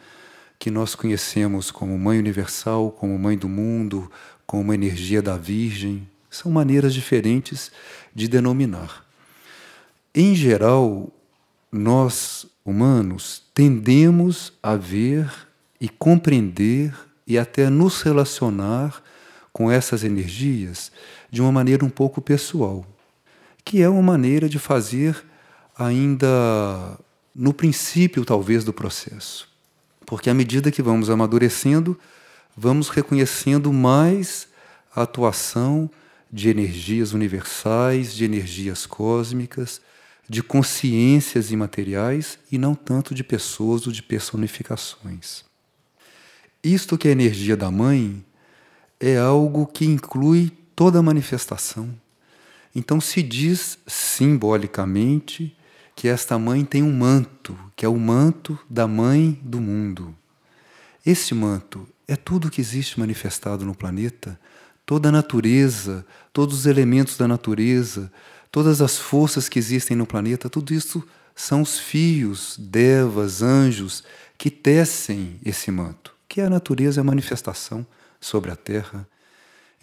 que 0.60 0.70
nós 0.70 0.94
conhecemos 0.94 1.72
como 1.72 1.98
Mãe 1.98 2.20
Universal, 2.20 2.92
como 2.92 3.18
Mãe 3.18 3.38
do 3.38 3.48
Mundo, 3.48 4.12
como 4.46 4.74
energia 4.74 5.22
da 5.22 5.38
Virgem. 5.38 6.06
São 6.30 6.52
maneiras 6.52 6.94
diferentes 6.94 7.72
de 8.14 8.28
denominar. 8.28 9.06
Em 10.14 10.36
geral, 10.36 11.10
nós, 11.72 12.46
humanos, 12.66 13.44
tendemos 13.54 14.52
a 14.62 14.76
ver 14.76 15.32
e 15.80 15.88
compreender 15.88 16.94
e 17.26 17.38
até 17.38 17.70
nos 17.70 18.02
relacionar 18.02 19.02
com 19.54 19.72
essas 19.72 20.04
energias 20.04 20.92
de 21.34 21.42
uma 21.42 21.52
maneira 21.52 21.84
um 21.84 21.90
pouco 21.90 22.22
pessoal, 22.22 22.86
que 23.66 23.82
é 23.82 23.90
uma 23.90 24.04
maneira 24.04 24.48
de 24.48 24.60
fazer 24.60 25.26
ainda 25.76 26.96
no 27.34 27.52
princípio, 27.52 28.24
talvez, 28.24 28.64
do 28.64 28.72
processo. 28.72 29.50
Porque 30.06 30.30
à 30.30 30.34
medida 30.34 30.70
que 30.70 30.84
vamos 30.84 31.10
amadurecendo, 31.10 31.98
vamos 32.56 32.90
reconhecendo 32.90 33.74
mais 33.74 34.48
a 34.96 35.02
atuação 35.02 35.90
de 36.32 36.50
energias 36.50 37.14
universais, 37.14 38.14
de 38.14 38.26
energias 38.26 38.86
cósmicas, 38.86 39.82
de 40.30 40.44
consciências 40.44 41.50
imateriais 41.50 42.38
e 42.52 42.60
não 42.60 42.76
tanto 42.76 43.16
de 43.16 43.24
pessoas 43.24 43.88
ou 43.88 43.92
de 43.92 44.04
personificações. 44.04 45.44
Isto 46.64 46.96
que 46.96 47.08
é 47.08 47.10
a 47.10 47.14
energia 47.14 47.58
da 47.58 47.72
mãe 47.72 48.24
é 49.00 49.18
algo 49.18 49.66
que 49.66 49.84
inclui 49.84 50.52
toda 50.76 51.02
manifestação. 51.02 51.94
Então 52.76 53.00
se 53.00 53.22
diz 53.22 53.78
simbolicamente 53.86 55.56
que 55.96 56.08
esta 56.08 56.40
mãe 56.40 56.66
tem 56.66 56.82
um 56.82 56.96
manto, 56.96 57.58
que 57.76 57.86
é 57.86 57.90
o 57.90 57.98
manto 57.98 58.58
da 58.70 58.88
mãe 58.88 59.40
do 59.44 59.62
mundo. 59.62 60.16
Esse 61.06 61.36
manto 61.36 61.88
é 62.08 62.16
tudo 62.16 62.50
que 62.50 62.62
existe 62.62 63.00
manifestado 63.00 63.66
no 63.66 63.76
planeta, 63.76 64.40
toda 64.86 65.10
a 65.10 65.12
natureza, 65.12 66.06
todos 66.32 66.60
os 66.60 66.66
elementos 66.66 67.18
da 67.18 67.28
natureza, 67.28 68.12
todas 68.52 68.82
as 68.82 68.98
forças 68.98 69.48
que 69.48 69.60
existem 69.60 69.96
no 69.96 70.06
planeta, 70.06 70.50
tudo 70.50 70.74
isso 70.74 71.04
são 71.36 71.62
os 71.62 71.80
fios, 71.80 72.56
devas, 72.60 73.42
anjos 73.42 74.04
que 74.38 74.50
tecem 74.50 75.40
esse 75.46 75.72
manto, 75.72 76.14
que 76.28 76.42
é 76.42 76.46
a 76.46 76.50
natureza, 76.50 77.02
a 77.02 77.04
manifestação 77.04 77.86
sobre 78.20 78.52
a 78.52 78.56
Terra. 78.56 79.08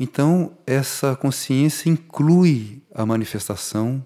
Então, 0.02 0.56
essa 0.66 1.14
consciência 1.14 1.90
inclui 1.90 2.80
a 2.94 3.04
manifestação 3.04 4.02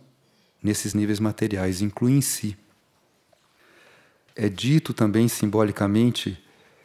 nesses 0.60 0.92
níveis 0.92 1.20
materiais, 1.20 1.80
inclui 1.80 2.14
em 2.14 2.20
si. 2.20 2.56
É 4.34 4.48
dito 4.48 4.92
também 4.92 5.28
simbolicamente 5.28 6.36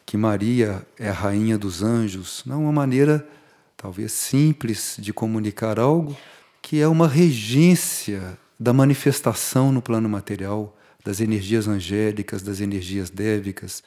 que 0.05 0.15
Maria 0.15 0.85
é 0.95 1.09
a 1.09 1.13
rainha 1.13 1.57
dos 1.57 1.81
anjos, 1.81 2.43
não 2.45 2.65
uma 2.65 2.71
maneira 2.71 3.27
talvez 3.75 4.11
simples 4.11 4.95
de 4.99 5.11
comunicar 5.11 5.79
algo 5.79 6.15
que 6.61 6.79
é 6.79 6.87
uma 6.87 7.07
regência 7.07 8.37
da 8.59 8.71
manifestação 8.71 9.71
no 9.71 9.81
plano 9.81 10.07
material 10.07 10.77
das 11.03 11.19
energias 11.19 11.67
angélicas, 11.67 12.43
das 12.43 12.61
energias 12.61 13.09
dévicas. 13.09 13.81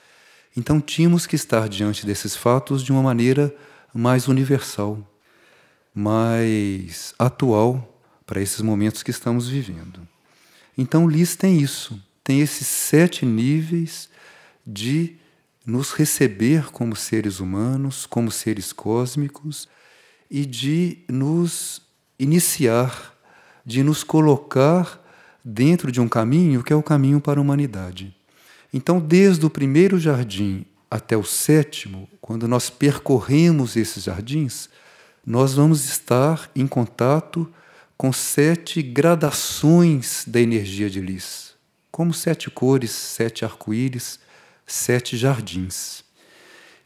Então 0.57 0.81
tínhamos 0.81 1.29
que 1.29 1.37
estar 1.37 1.69
diante 1.69 2.05
desses 2.05 2.35
fatos 2.35 2.83
de 2.83 2.91
uma 2.91 3.03
maneira 3.03 3.55
mais 3.95 4.27
universal, 4.27 4.99
mais 5.95 7.15
atual 7.19 8.01
para 8.25 8.41
esses 8.41 8.61
momentos 8.61 9.03
que 9.03 9.11
estamos 9.11 9.49
vivendo. 9.49 10.07
Então, 10.77 11.07
Lis 11.07 11.37
tem 11.37 11.59
isso, 11.61 12.03
tem 12.25 12.41
esses 12.41 12.67
sete 12.67 13.27
níveis 13.27 14.09
de 14.67 15.17
nos 15.67 15.93
receber 15.93 16.71
como 16.71 16.97
seres 16.97 17.41
humanos, 17.41 18.07
como 18.07 18.31
seres 18.31 18.73
cósmicos 18.73 19.69
e 20.31 20.47
de 20.47 20.99
nos 21.09 21.83
iniciar, 22.19 23.15
de 23.65 23.83
nos 23.83 24.03
colocar 24.03 25.01
dentro 25.45 25.93
de 25.93 26.01
um 26.01 26.09
caminho 26.09 26.63
que 26.63 26.73
é 26.73 26.77
o 26.77 26.83
caminho 26.83 27.21
para 27.21 27.39
a 27.39 27.43
humanidade. 27.43 28.15
Então, 28.73 28.99
desde 28.99 29.45
o 29.45 29.51
primeiro 29.51 29.99
jardim 29.99 30.65
até 30.91 31.17
o 31.17 31.25
sétimo, 31.25 32.09
quando 32.21 32.49
nós 32.49 32.71
percorremos 32.71 33.77
esses 33.77 34.05
jardins, 34.05 34.69
nós 35.25 35.55
vamos 35.55 35.85
estar 35.85 36.51
em 36.55 36.67
contato 36.67 37.49
com 37.97 38.13
sete 38.13 38.83
gradações 38.83 40.25
da 40.27 40.41
energia 40.41 40.91
de 40.91 41.01
Lis, 41.01 41.55
como 41.91 42.13
sete 42.13 42.51
cores, 42.51 42.91
sete 42.91 43.45
arco-íris, 43.45 44.19
sete 44.67 45.17
jardins. 45.17 46.03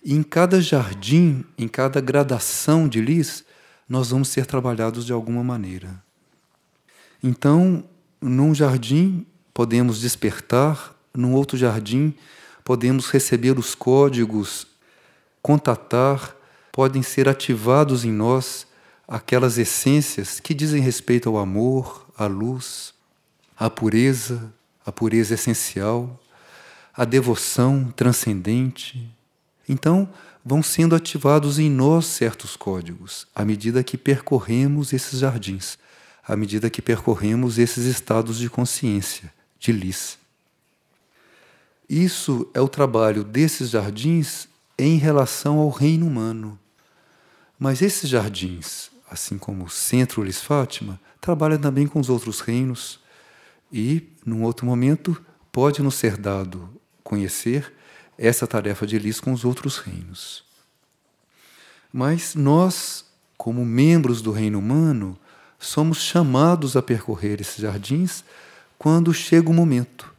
E 0.05 0.14
em 0.14 0.22
cada 0.22 0.61
jardim, 0.61 1.44
em 1.57 1.66
cada 1.66 2.01
gradação 2.01 2.87
de 2.87 3.01
Lis, 3.01 3.44
nós 3.88 4.11
vamos 4.11 4.29
ser 4.29 4.44
trabalhados 4.44 5.07
de 5.07 5.12
alguma 5.12 5.42
maneira. 5.42 6.03
Então, 7.22 7.83
num 8.20 8.55
jardim, 8.55 9.27
podemos 9.55 10.01
despertar, 10.01 10.94
num 11.14 11.33
outro 11.33 11.57
jardim, 11.57 12.14
podemos 12.62 13.09
receber 13.09 13.59
os 13.59 13.75
códigos, 13.75 14.66
contatar, 15.40 16.36
podem 16.77 17.03
ser 17.03 17.27
ativados 17.27 18.05
em 18.05 18.12
nós 18.12 18.67
aquelas 19.09 19.57
essências 19.57 20.39
que 20.39 20.53
dizem 20.53 20.83
respeito 20.83 21.27
ao 21.27 21.39
amor, 21.39 22.07
à 22.19 22.27
luz, 22.27 22.93
à 23.57 23.71
pureza, 23.71 24.53
à 24.85 24.93
pureza 24.93 25.33
essencial, 25.33 26.23
à 26.93 27.07
devoção 27.07 27.91
transcendente. 27.97 29.11
Então, 29.67 30.07
vão 30.45 30.62
sendo 30.62 30.95
ativados 30.95 31.59
em 31.59 31.71
nós 31.71 32.05
certos 32.05 32.57
códigos 32.57 33.27
à 33.35 33.43
medida 33.43 33.83
que 33.83 33.97
percorremos 33.97 34.93
esses 34.93 35.21
jardins, 35.21 35.79
à 36.29 36.37
medida 36.37 36.69
que 36.69 36.83
percorremos 36.83 37.59
esses 37.59 37.87
estados 37.87 38.37
de 38.37 38.51
consciência, 38.51 39.33
de 39.59 39.73
lis. 39.73 40.19
Isso 41.89 42.47
é 42.53 42.61
o 42.61 42.69
trabalho 42.69 43.25
desses 43.25 43.71
jardins 43.71 44.47
em 44.79 44.99
relação 44.99 45.57
ao 45.57 45.71
reino 45.71 46.07
humano. 46.07 46.59
Mas 47.59 47.81
esses 47.81 48.09
jardins, 48.09 48.90
assim 49.11 49.38
como 49.38 49.64
o 49.64 49.71
Centro 49.71 50.23
Lis 50.23 50.40
Fátima, 50.40 51.01
trabalha 51.21 51.59
também 51.59 51.87
com 51.87 51.99
os 51.99 52.11
outros 52.11 52.40
reinos 52.40 53.01
e, 53.73 54.09
num 54.25 54.42
outro 54.42 54.66
momento, 54.66 55.21
pode 55.51 55.83
nos 55.83 55.95
ser 55.95 56.16
dado 56.16 56.69
conhecer 57.03 57.73
essa 58.19 58.47
tarefa 58.47 58.87
de 58.87 58.99
Lis 58.99 59.21
com 59.21 59.33
os 59.33 59.45
outros 59.45 59.79
reinos. 59.79 60.45
Mas 61.92 62.35
nós, 62.35 63.07
como 63.38 63.64
membros 63.64 64.21
do 64.21 64.33
reino 64.33 64.59
humano, 64.59 65.19
somos 65.59 65.99
chamados 65.99 66.77
a 66.77 66.83
percorrer 66.83 67.40
esses 67.40 67.57
jardins 67.57 68.23
quando 68.79 69.14
chega 69.14 69.49
o 69.49 69.55
momento, 69.55 70.12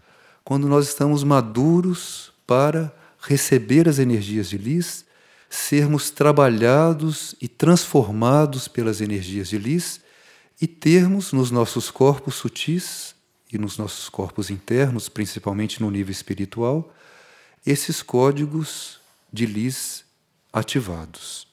quando 0.43 0.67
nós 0.67 0.87
estamos 0.87 1.23
maduros 1.23 2.33
para 2.47 2.91
receber 3.21 3.87
as 3.87 3.99
energias 3.99 4.49
de 4.49 4.57
Lis 4.57 5.05
sermos 5.49 6.09
trabalhados 6.09 7.35
e 7.41 7.47
transformados 7.47 8.67
pelas 8.67 9.01
energias 9.01 9.47
de 9.49 9.57
Lis 9.57 10.01
e 10.59 10.67
termos 10.67 11.31
nos 11.31 11.51
nossos 11.51 11.89
corpos 11.89 12.35
sutis 12.35 13.15
e 13.51 13.57
nos 13.57 13.77
nossos 13.77 14.09
corpos 14.09 14.49
internos, 14.49 15.07
principalmente 15.07 15.81
no 15.81 15.89
nível 15.89 16.11
espiritual, 16.11 16.93
esses 17.65 18.01
códigos 18.01 18.99
de 19.31 19.45
Lis 19.45 20.03
ativados. 20.51 21.47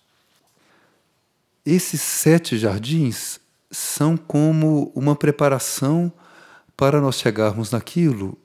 Esses 1.65 2.01
sete 2.01 2.59
jardins 2.59 3.41
são 3.71 4.17
como 4.17 4.93
uma 4.95 5.17
preparação 5.17 6.13
para 6.77 7.01
nós 7.01 7.17
chegarmos 7.17 7.71
naquilo 7.71 8.39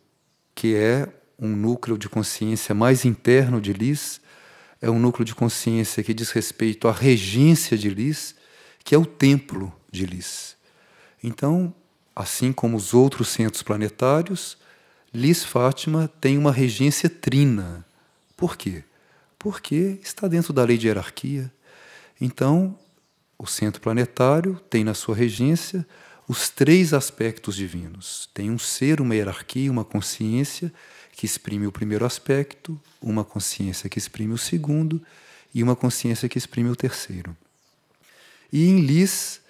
que 0.53 0.75
é 0.75 1.07
um 1.37 1.55
núcleo 1.55 1.97
de 1.97 2.09
consciência 2.09 2.75
mais 2.75 3.05
interno 3.05 3.61
de 3.61 3.73
Lis, 3.73 4.21
é 4.81 4.89
um 4.89 4.99
núcleo 4.99 5.25
de 5.25 5.35
consciência 5.35 6.03
que 6.03 6.13
diz 6.13 6.31
respeito 6.31 6.87
à 6.87 6.91
regência 6.91 7.77
de 7.77 7.89
Lis, 7.89 8.35
que 8.83 8.95
é 8.95 8.97
o 8.97 9.05
templo 9.05 9.73
de 9.91 10.05
Lis. 10.05 10.55
Então, 11.23 11.73
assim 12.15 12.53
como 12.53 12.77
os 12.77 12.93
outros 12.93 13.29
centros 13.29 13.61
planetários, 13.61 14.57
Lis 15.13 15.43
Fátima 15.43 16.09
tem 16.21 16.37
uma 16.37 16.51
regência 16.51 17.09
trina. 17.09 17.85
Por 18.37 18.55
quê? 18.55 18.83
Porque 19.37 19.99
está 20.01 20.27
dentro 20.27 20.53
da 20.53 20.63
lei 20.63 20.77
de 20.77 20.87
hierarquia. 20.87 21.51
Então, 22.21 22.77
o 23.37 23.47
centro 23.47 23.81
planetário 23.81 24.59
tem 24.69 24.83
na 24.83 24.93
sua 24.93 25.15
regência 25.15 25.85
os 26.27 26.49
três 26.49 26.93
aspectos 26.93 27.55
divinos. 27.55 28.29
Tem 28.33 28.51
um 28.51 28.59
ser, 28.59 29.01
uma 29.01 29.15
hierarquia, 29.15 29.71
uma 29.71 29.83
consciência 29.83 30.71
que 31.19 31.25
exprime 31.25 31.67
o 31.67 31.71
primeiro 31.71 32.05
aspecto, 32.05 32.79
uma 33.01 33.25
consciência 33.25 33.89
que 33.89 33.99
exprime 33.99 34.31
o 34.31 34.37
segundo 34.37 35.01
e 35.53 35.61
uma 35.61 35.75
consciência 35.75 36.29
que 36.29 36.37
exprime 36.37 36.69
o 36.69 36.77
terceiro. 36.77 37.35
E 38.53 38.69
em 38.69 38.79
Lis, 38.79 39.41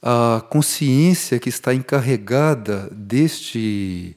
a 0.00 0.40
consciência 0.48 1.40
que 1.40 1.48
está 1.48 1.74
encarregada 1.74 2.88
deste 2.92 4.16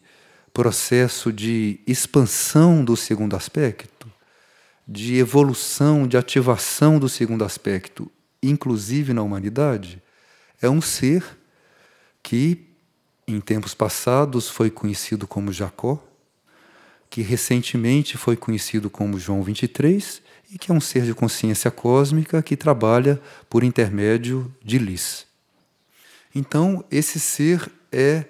processo 0.53 1.33
de 1.33 1.79
expansão 1.87 2.85
do 2.85 2.95
segundo 2.95 3.35
aspecto, 3.35 4.07
de 4.87 5.15
evolução, 5.15 6.07
de 6.07 6.15
ativação 6.15 6.99
do 6.99 7.09
segundo 7.09 7.43
aspecto, 7.43 8.11
inclusive 8.39 9.15
na 9.15 9.23
humanidade, 9.23 9.99
é 10.61 10.69
um 10.69 10.79
ser 10.79 11.25
que 12.21 12.67
em 13.27 13.41
tempos 13.41 13.73
passados 13.73 14.47
foi 14.47 14.69
conhecido 14.69 15.25
como 15.25 15.51
Jacó, 15.51 16.05
que 17.19 17.23
recentemente 17.23 18.15
foi 18.17 18.37
conhecido 18.37 18.89
como 18.89 19.19
João 19.19 19.43
23 19.43 20.21
e 20.49 20.57
que 20.57 20.71
é 20.71 20.73
um 20.73 20.79
ser 20.79 21.03
de 21.03 21.13
consciência 21.13 21.69
cósmica 21.69 22.41
que 22.41 22.55
trabalha 22.55 23.21
por 23.49 23.61
intermédio 23.61 24.49
de 24.63 24.79
Lis. 24.79 25.27
Então, 26.33 26.81
esse 26.89 27.19
ser 27.19 27.69
é 27.91 28.23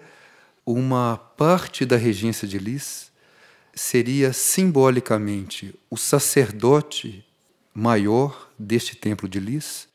uma 0.65 1.17
parte 1.38 1.86
da 1.86 1.97
regência 1.97 2.47
de 2.47 2.58
Lis, 2.58 3.12
seria 3.75 4.34
simbolicamente 4.34 5.80
o 5.88 5.95
sacerdote 5.95 7.23
maior 7.71 8.52
deste 8.58 8.95
templo 8.95 9.30
de 9.30 9.39
Lis. 9.39 9.88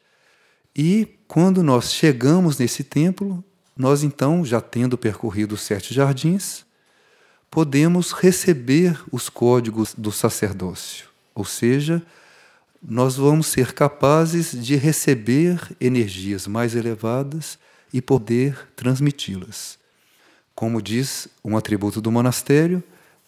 E 0.73 1.19
quando 1.27 1.65
nós 1.65 1.93
chegamos 1.93 2.59
nesse 2.59 2.85
templo, 2.85 3.43
nós 3.77 4.05
então, 4.05 4.45
já 4.45 4.61
tendo 4.61 4.97
percorrido 4.97 5.57
os 5.57 5.63
sete 5.63 5.93
jardins, 5.93 6.65
podemos 7.55 8.11
receber 8.11 9.01
os 9.13 9.29
códigos 9.29 9.95
do 9.97 10.11
sacerdócio, 10.11 11.07
ou 11.33 11.45
seja, 11.45 12.03
nós 12.83 13.15
vamos 13.15 13.47
ser 13.47 13.73
capazes 13.73 14.51
de 14.51 14.75
receber 14.75 15.61
energias 15.81 16.49
mais 16.49 16.75
elevadas 16.75 17.57
e 17.93 18.03
poder 18.03 18.69
transmiti-las. 18.75 19.79
Como 20.53 20.83
diz 20.83 21.29
um 21.45 21.57
atributo 21.57 22.01
do 22.01 22.11
monastério, 22.11 22.83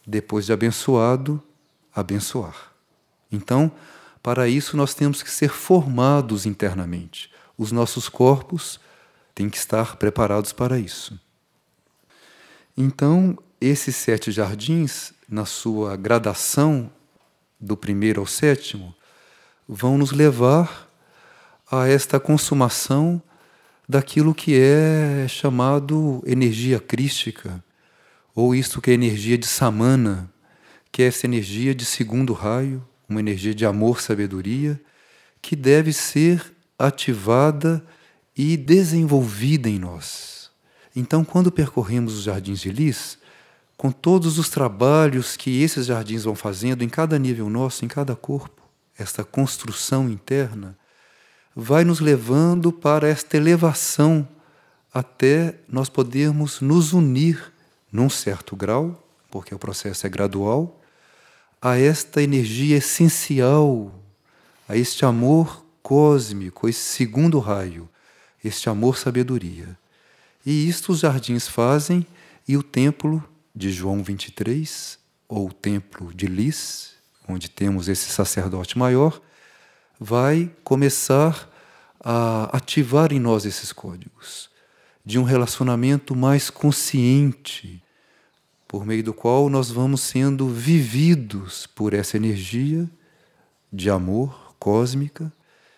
depois 0.04 0.44
de 0.44 0.52
abençoado, 0.52 1.40
abençoar. 1.94 2.72
Então, 3.30 3.70
para 4.20 4.48
isso 4.48 4.76
nós 4.76 4.92
temos 4.92 5.22
que 5.22 5.30
ser 5.30 5.50
formados 5.50 6.46
internamente. 6.46 7.30
Os 7.56 7.70
nossos 7.70 8.08
corpos 8.08 8.80
tem 9.36 9.48
que 9.48 9.56
estar 9.56 9.94
preparados 9.94 10.52
para 10.52 10.80
isso. 10.80 11.16
Então, 12.76 13.38
esses 13.60 13.96
sete 13.96 14.30
jardins, 14.30 15.12
na 15.28 15.44
sua 15.44 15.96
gradação 15.96 16.90
do 17.60 17.76
primeiro 17.76 18.20
ao 18.20 18.26
sétimo, 18.26 18.94
vão 19.68 19.98
nos 19.98 20.12
levar 20.12 20.88
a 21.70 21.88
esta 21.88 22.20
consumação 22.20 23.20
daquilo 23.88 24.34
que 24.34 24.54
é 24.58 25.26
chamado 25.28 26.22
energia 26.26 26.78
crística, 26.78 27.64
ou 28.34 28.54
isto 28.54 28.80
que 28.80 28.90
é 28.90 28.94
energia 28.94 29.38
de 29.38 29.46
samana, 29.46 30.30
que 30.92 31.02
é 31.02 31.06
essa 31.06 31.26
energia 31.26 31.74
de 31.74 31.84
segundo 31.84 32.32
raio, 32.32 32.86
uma 33.08 33.20
energia 33.20 33.54
de 33.54 33.64
amor, 33.64 34.00
sabedoria, 34.00 34.80
que 35.40 35.56
deve 35.56 35.92
ser 35.92 36.54
ativada 36.78 37.84
e 38.36 38.56
desenvolvida 38.56 39.68
em 39.68 39.78
nós. 39.78 40.50
Então, 40.94 41.24
quando 41.24 41.50
percorremos 41.52 42.14
os 42.14 42.24
jardins 42.24 42.60
de 42.60 42.70
Lis, 42.70 43.18
com 43.76 43.92
todos 43.92 44.38
os 44.38 44.48
trabalhos 44.48 45.36
que 45.36 45.62
esses 45.62 45.86
jardins 45.86 46.24
vão 46.24 46.34
fazendo 46.34 46.82
em 46.82 46.88
cada 46.88 47.18
nível 47.18 47.50
nosso, 47.50 47.84
em 47.84 47.88
cada 47.88 48.16
corpo, 48.16 48.62
esta 48.98 49.22
construção 49.22 50.08
interna, 50.08 50.76
vai 51.54 51.84
nos 51.84 52.00
levando 52.00 52.72
para 52.72 53.08
esta 53.08 53.36
elevação 53.36 54.26
até 54.92 55.58
nós 55.68 55.88
podermos 55.90 56.60
nos 56.60 56.92
unir 56.92 57.52
num 57.92 58.08
certo 58.08 58.56
grau, 58.56 59.06
porque 59.30 59.54
o 59.54 59.58
processo 59.58 60.06
é 60.06 60.10
gradual, 60.10 60.80
a 61.60 61.78
esta 61.78 62.22
energia 62.22 62.76
essencial, 62.76 63.92
a 64.68 64.76
este 64.76 65.04
amor 65.04 65.64
cósmico, 65.82 66.68
esse 66.68 66.80
segundo 66.80 67.38
raio, 67.38 67.88
este 68.42 68.68
amor-sabedoria. 68.68 69.78
E 70.44 70.68
isto 70.68 70.92
os 70.92 71.00
jardins 71.00 71.46
fazem 71.46 72.06
e 72.46 72.56
o 72.56 72.62
templo 72.62 73.22
de 73.56 73.72
João 73.72 74.02
23, 74.02 74.98
ou 75.26 75.48
o 75.48 75.52
templo 75.52 76.12
de 76.12 76.26
Lis, 76.26 76.94
onde 77.26 77.48
temos 77.48 77.88
esse 77.88 78.10
sacerdote 78.10 78.76
maior, 78.76 79.18
vai 79.98 80.50
começar 80.62 81.50
a 81.98 82.54
ativar 82.54 83.12
em 83.12 83.18
nós 83.18 83.46
esses 83.46 83.72
códigos 83.72 84.50
de 85.04 85.18
um 85.18 85.22
relacionamento 85.22 86.14
mais 86.14 86.50
consciente, 86.50 87.82
por 88.68 88.84
meio 88.84 89.02
do 89.02 89.14
qual 89.14 89.48
nós 89.48 89.70
vamos 89.70 90.02
sendo 90.02 90.48
vividos 90.48 91.66
por 91.66 91.94
essa 91.94 92.16
energia 92.16 92.90
de 93.72 93.88
amor 93.88 94.54
cósmica 94.58 95.32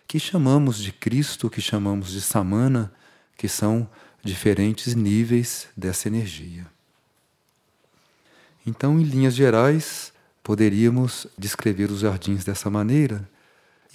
que 0.06 0.18
chamamos 0.18 0.78
de 0.78 0.90
Cristo, 0.90 1.50
que 1.50 1.60
chamamos 1.60 2.10
de 2.10 2.22
Samana, 2.22 2.92
que 3.36 3.46
são 3.46 3.88
diferentes 4.24 4.94
níveis 4.94 5.68
dessa 5.76 6.08
energia. 6.08 6.66
Então, 8.68 9.00
em 9.00 9.02
linhas 9.02 9.34
gerais, 9.34 10.12
poderíamos 10.42 11.26
descrever 11.38 11.90
os 11.90 12.00
jardins 12.00 12.44
dessa 12.44 12.68
maneira, 12.68 13.26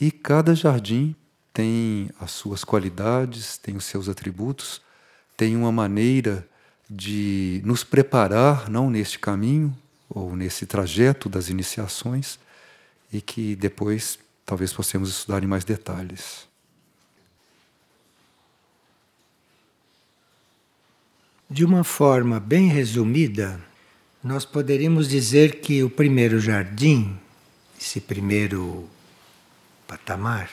e 0.02 0.10
cada 0.10 0.56
jardim 0.56 1.16
tem 1.54 2.10
as 2.20 2.32
suas 2.32 2.64
qualidades, 2.64 3.56
tem 3.60 3.76
os 3.76 3.86
seus 3.86 4.10
atributos, 4.10 4.82
tem 5.38 5.56
uma 5.56 5.72
maneira 5.72 6.48
de 6.90 7.62
nos 7.64 7.84
preparar, 7.84 8.68
não 8.68 8.90
neste 8.90 9.20
caminho 9.20 9.78
ou 10.10 10.36
nesse 10.36 10.66
trajeto 10.66 11.30
das 11.30 11.50
iniciações, 11.50 12.40
e 13.12 13.22
que 13.22 13.56
depois 13.56 14.18
talvez 14.44 14.74
possamos 14.74 15.08
estudar 15.08 15.44
em 15.44 15.48
mais 15.48 15.64
detalhes. 15.64 16.48
De 21.48 21.64
uma 21.64 21.84
forma 21.84 22.40
bem 22.40 22.70
resumida, 22.70 23.62
nós 24.24 24.46
poderíamos 24.46 25.10
dizer 25.10 25.60
que 25.60 25.84
o 25.84 25.90
primeiro 25.90 26.40
jardim, 26.40 27.18
esse 27.80 28.00
primeiro 28.00 28.88
patamar, 29.86 30.50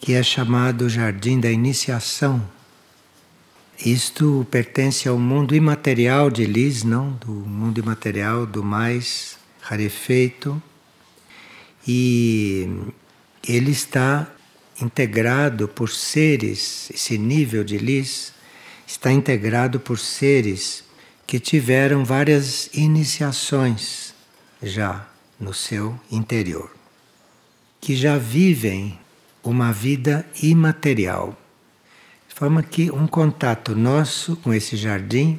que 0.00 0.14
é 0.14 0.22
chamado 0.22 0.88
Jardim 0.88 1.38
da 1.38 1.50
Iniciação, 1.50 2.42
isto 3.84 4.46
pertence 4.50 5.08
ao 5.08 5.16
mundo 5.16 5.54
imaterial 5.54 6.28
de 6.28 6.44
Lis, 6.44 6.82
não? 6.82 7.12
Do 7.12 7.30
mundo 7.30 7.78
imaterial, 7.78 8.44
do 8.44 8.64
mais 8.64 9.38
rarefeito, 9.60 10.60
e 11.86 12.68
ele 13.46 13.70
está 13.70 14.30
integrado 14.80 15.68
por 15.68 15.88
seres, 15.88 16.90
esse 16.92 17.16
nível 17.16 17.62
de 17.62 17.78
lis 17.78 18.32
está 18.86 19.12
integrado 19.12 19.78
por 19.78 19.98
seres 19.98 20.84
que 21.30 21.38
tiveram 21.38 22.04
várias 22.04 22.68
iniciações 22.74 24.12
já 24.60 25.06
no 25.38 25.54
seu 25.54 25.96
interior, 26.10 26.68
que 27.80 27.94
já 27.94 28.18
vivem 28.18 28.98
uma 29.40 29.72
vida 29.72 30.26
imaterial. 30.42 31.38
De 32.28 32.34
forma 32.34 32.64
que 32.64 32.90
um 32.90 33.06
contato 33.06 33.76
nosso 33.76 34.34
com 34.38 34.52
esse 34.52 34.76
jardim 34.76 35.38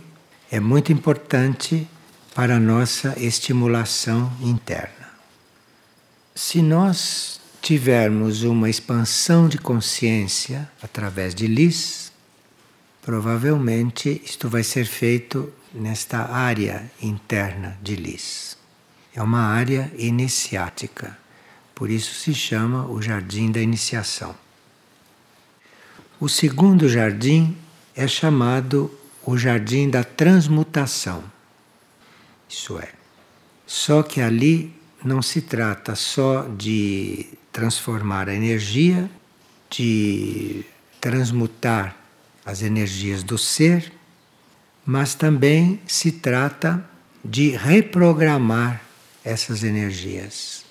é 0.49 0.61
muito 0.61 0.93
importante 0.93 1.85
para 2.33 2.55
a 2.55 2.59
nossa 2.59 3.13
estimulação 3.19 4.31
interna. 4.41 5.09
Se 6.33 6.61
nós 6.61 7.41
tivermos 7.61 8.43
uma 8.43 8.69
expansão 8.69 9.49
de 9.49 9.57
consciência 9.57 10.71
através 10.81 11.35
de 11.35 11.47
Lis, 11.47 12.13
provavelmente 13.01 14.21
isto 14.23 14.47
vai 14.47 14.63
ser 14.63 14.85
feito 14.85 15.51
nesta 15.73 16.31
área 16.31 16.91
interna 17.01 17.77
de 17.81 17.95
Lis. 17.95 18.57
É 19.13 19.21
uma 19.21 19.41
área 19.41 19.91
iniciática, 19.97 21.17
por 21.75 21.89
isso 21.89 22.15
se 22.15 22.33
chama 22.33 22.85
o 22.87 23.01
Jardim 23.01 23.51
da 23.51 23.61
Iniciação. 23.61 24.35
O 26.19 26.29
segundo 26.29 26.87
jardim 26.87 27.57
é 27.95 28.07
chamado 28.07 28.95
o 29.25 29.35
Jardim 29.37 29.89
da 29.89 30.03
Transmutação. 30.03 31.23
Isso 32.47 32.77
é, 32.77 32.89
só 33.65 34.03
que 34.03 34.21
ali 34.21 34.73
não 35.03 35.21
se 35.21 35.41
trata 35.41 35.95
só 35.95 36.47
de 36.47 37.25
transformar 37.51 38.29
a 38.29 38.35
energia, 38.35 39.09
de 39.69 40.63
transmutar 40.99 41.95
as 42.45 42.61
energias 42.61 43.23
do 43.23 43.37
ser, 43.37 43.91
mas 44.85 45.13
também 45.13 45.79
se 45.85 46.11
trata 46.11 46.83
de 47.23 47.49
reprogramar 47.49 48.81
essas 49.23 49.63
energias. 49.63 50.65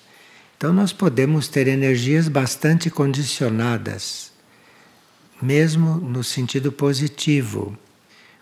Então, 0.57 0.73
nós 0.73 0.93
podemos 0.93 1.47
ter 1.47 1.67
energias 1.67 2.27
bastante 2.27 2.89
condicionadas, 2.89 4.31
mesmo 5.41 5.95
no 5.95 6.23
sentido 6.23 6.71
positivo, 6.71 7.75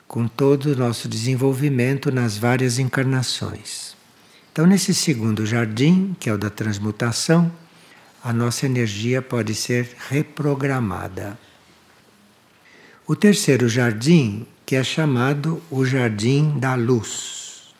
com 0.08 0.28
todo 0.28 0.74
o 0.74 0.76
nosso 0.76 1.08
desenvolvimento 1.08 2.12
nas 2.12 2.38
várias 2.38 2.80
encarnações. 2.80 3.96
Então, 4.52 4.66
nesse 4.66 4.94
segundo 4.94 5.46
jardim, 5.46 6.16
que 6.20 6.30
é 6.30 6.34
o 6.34 6.38
da 6.38 6.50
transmutação, 6.50 7.50
a 8.22 8.34
nossa 8.34 8.66
energia 8.66 9.22
pode 9.22 9.56
ser 9.56 9.96
reprogramada. 10.10 11.40
O 13.08 13.16
terceiro 13.16 13.70
jardim, 13.70 14.46
que 14.70 14.76
é 14.76 14.84
chamado 14.84 15.60
o 15.72 15.84
jardim 15.84 16.60
da 16.60 16.76
luz. 16.76 17.74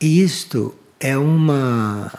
E 0.00 0.20
isto 0.20 0.74
é 0.98 1.16
uma 1.16 2.12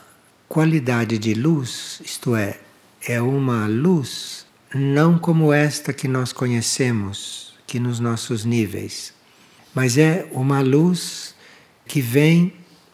qualidade 0.48 1.18
de 1.18 1.34
luz, 1.34 2.02
isto 2.06 2.34
é, 2.34 2.58
é 3.06 3.22
uma 3.22 3.68
luz 3.68 4.46
não 4.74 5.20
como 5.20 5.52
esta 5.52 5.92
que 5.92 6.08
nós 6.08 6.32
conhecemos, 6.32 7.58
que 7.68 7.78
nos 7.78 8.00
nossos 8.00 8.46
níveis, 8.46 9.14
mas 9.76 9.98
é 9.98 10.26
uma 10.32 10.62
luz 10.62 11.36
que 11.86 12.00
vem 12.00 12.54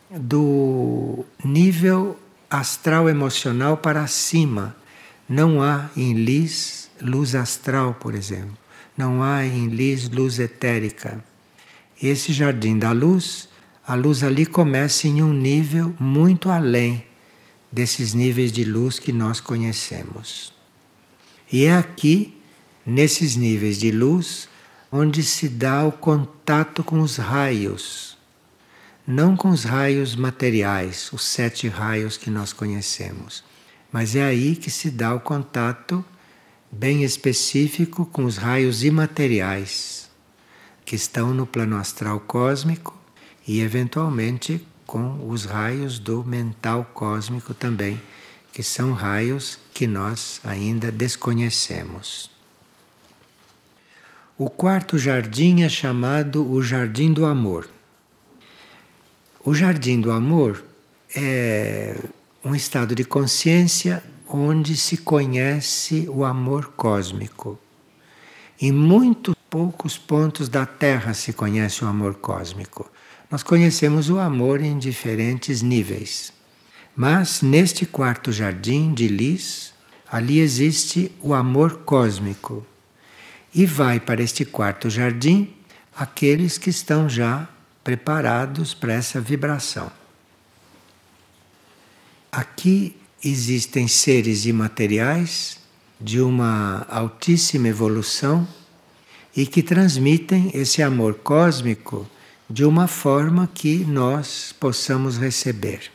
do 0.10 1.24
nível 1.46 2.18
astral 2.50 3.08
emocional 3.08 3.78
para 3.78 4.08
cima. 4.08 4.76
Não 5.30 5.62
há 5.62 5.92
em 5.96 6.14
Lis 6.16 6.90
luz 7.00 7.36
astral, 7.36 7.94
por 7.94 8.16
exemplo. 8.16 8.63
Não 8.98 9.24
há 9.24 9.46
em 9.46 9.68
Lis 9.68 10.10
luz 10.10 10.40
etérica. 10.40 11.24
Esse 12.02 12.34
jardim 12.34 12.78
da 12.78 12.92
luz, 12.92 13.50
a 13.86 13.96
luz 13.96 14.24
ali 14.24 14.46
começa 14.46 15.08
em 15.08 15.22
um 15.22 15.34
nível 15.34 15.94
muito 16.00 16.50
além 16.50 17.06
desses 17.72 18.14
níveis 18.14 18.52
de 18.52 18.64
luz 18.64 19.00
que 19.00 19.12
nós 19.12 19.40
conhecemos. 19.40 20.54
E 21.52 21.66
é 21.66 21.76
aqui, 21.76 22.38
nesses 22.86 23.36
níveis 23.36 23.78
de 23.80 23.92
luz, 23.92 24.48
onde 24.92 25.24
se 25.24 25.50
dá 25.50 25.84
o 25.86 25.92
contato 25.92 26.84
com 26.84 27.00
os 27.00 27.18
raios 27.18 28.14
não 29.06 29.36
com 29.36 29.50
os 29.50 29.66
raios 29.66 30.16
materiais, 30.16 31.12
os 31.12 31.24
sete 31.26 31.68
raios 31.68 32.16
que 32.16 32.30
nós 32.30 32.54
conhecemos, 32.54 33.44
mas 33.92 34.16
é 34.16 34.24
aí 34.24 34.56
que 34.56 34.72
se 34.72 34.90
dá 34.90 35.14
o 35.14 35.20
contato 35.20 36.04
bem 36.74 37.04
específico 37.04 38.06
com 38.06 38.26
os 38.26 38.38
raios 38.38 38.84
imateriais, 38.84 40.10
que 40.84 40.96
estão 40.96 41.34
no 41.34 41.46
plano 41.46 41.78
astral 41.78 42.20
cósmico 42.20 42.98
e, 43.48 43.62
eventualmente, 43.62 44.66
com 44.86 45.30
os 45.30 45.46
raios 45.46 46.00
do 46.00 46.24
mental 46.24 46.84
cósmico 46.94 47.54
também, 47.54 48.02
que 48.52 48.64
são 48.64 48.92
raios 48.92 49.60
que 49.74 49.86
nós 49.86 50.42
ainda 50.44 50.92
desconhecemos. 50.92 52.30
O 54.36 54.50
quarto 54.50 54.98
jardim 54.98 55.62
é 55.62 55.70
chamado 55.70 56.52
o 56.52 56.62
Jardim 56.62 57.14
do 57.14 57.26
Amor. 57.26 57.70
O 59.46 59.54
jardim 59.54 60.02
do 60.02 60.12
amor 60.12 60.64
é 61.16 61.96
um 62.44 62.56
estado 62.56 62.96
de 62.96 63.04
consciência 63.04 64.02
onde 64.34 64.76
se 64.76 64.98
conhece 64.98 66.10
o 66.10 66.26
amor 66.26 66.74
cósmico. 66.76 67.60
Em 68.60 68.72
muito 68.72 69.38
poucos 69.48 69.96
pontos 69.96 70.50
da 70.50 70.66
Terra 70.66 71.14
se 71.14 71.32
conhece 71.32 71.86
o 71.86 71.88
amor 71.88 72.16
cósmico. 72.16 72.90
Nós 73.30 73.44
conhecemos 73.44 74.10
o 74.10 74.18
amor 74.18 74.60
em 74.60 74.80
diferentes 74.80 75.62
níveis. 75.62 76.34
Mas 76.96 77.44
neste 77.44 77.86
quarto 77.86 78.32
jardim 78.32 78.92
de 78.94 79.08
Lis, 79.08 79.72
ali 80.12 80.40
existe 80.40 81.12
o 81.22 81.36
amor 81.36 81.82
cósmico. 81.86 82.66
E 83.54 83.68
vai 83.68 84.00
para 84.00 84.24
este 84.24 84.44
quarto 84.44 84.90
jardim 84.90 85.54
aqueles 85.96 86.58
que 86.58 86.72
estão 86.72 87.08
já 87.08 87.48
preparados 87.84 88.74
para 88.74 88.94
essa 88.94 89.22
vibração. 89.22 89.92
Aqui 92.32 92.96
existem 93.24 93.88
seres 93.88 94.46
imateriais 94.46 95.58
de 96.00 96.20
uma 96.20 96.86
altíssima 96.90 97.70
evolução 97.70 98.48
e 99.36 99.46
que 99.46 99.64
transmitem 99.64 100.52
esse 100.54 100.84
amor 100.84 101.16
cósmico 101.16 102.08
de 102.50 102.66
uma 102.66 102.88
forma 102.88 103.50
que 103.54 103.86
nós 103.86 104.54
possamos 104.60 105.18
receber. 105.18 105.92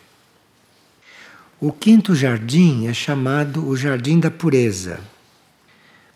O 1.60 1.72
quinto 1.72 2.14
jardim 2.14 2.86
é 2.86 2.94
chamado 2.94 3.66
o 3.66 3.76
jardim 3.76 4.18
da 4.18 4.30
pureza. 4.30 5.00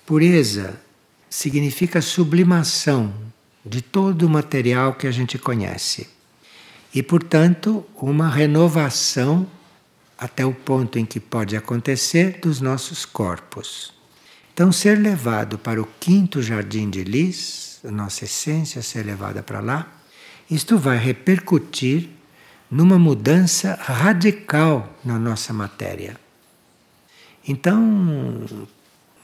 Pureza 0.07 0.81
significa 1.29 2.01
sublimação 2.01 3.13
de 3.65 3.81
todo 3.83 4.23
o 4.23 4.31
material 4.31 4.95
que 4.95 5.07
a 5.07 5.11
gente 5.11 5.39
conhece. 5.39 6.09
E, 6.95 7.03
portanto, 7.03 7.85
uma 7.97 8.29
renovação 8.29 9.47
até 10.23 10.47
o 10.47 10.55
ponto 10.55 11.01
em 11.01 11.05
que 11.05 11.19
pode 11.19 11.57
acontecer 11.57 12.39
dos 12.41 12.61
nossos 12.61 13.05
corpos. 13.05 13.93
Então, 14.55 14.71
ser 14.71 14.97
levado 14.97 15.59
para 15.59 15.83
o 15.83 15.89
quinto 15.99 16.41
jardim 16.41 16.89
de 16.89 17.03
Lis, 17.03 17.81
a 17.85 17.91
nossa 17.91 18.25
essência 18.25 18.83
ser 18.83 19.05
levada 19.05 19.43
para 19.43 19.59
lá, 19.59 19.93
isto 20.49 20.79
vai 20.79 20.97
repercutir 20.97 22.09
numa 22.71 23.01
mudança 23.01 23.75
radical 23.75 24.97
na 25.05 25.19
nossa 25.19 25.53
matéria. 25.53 26.17
Então, 27.47 28.47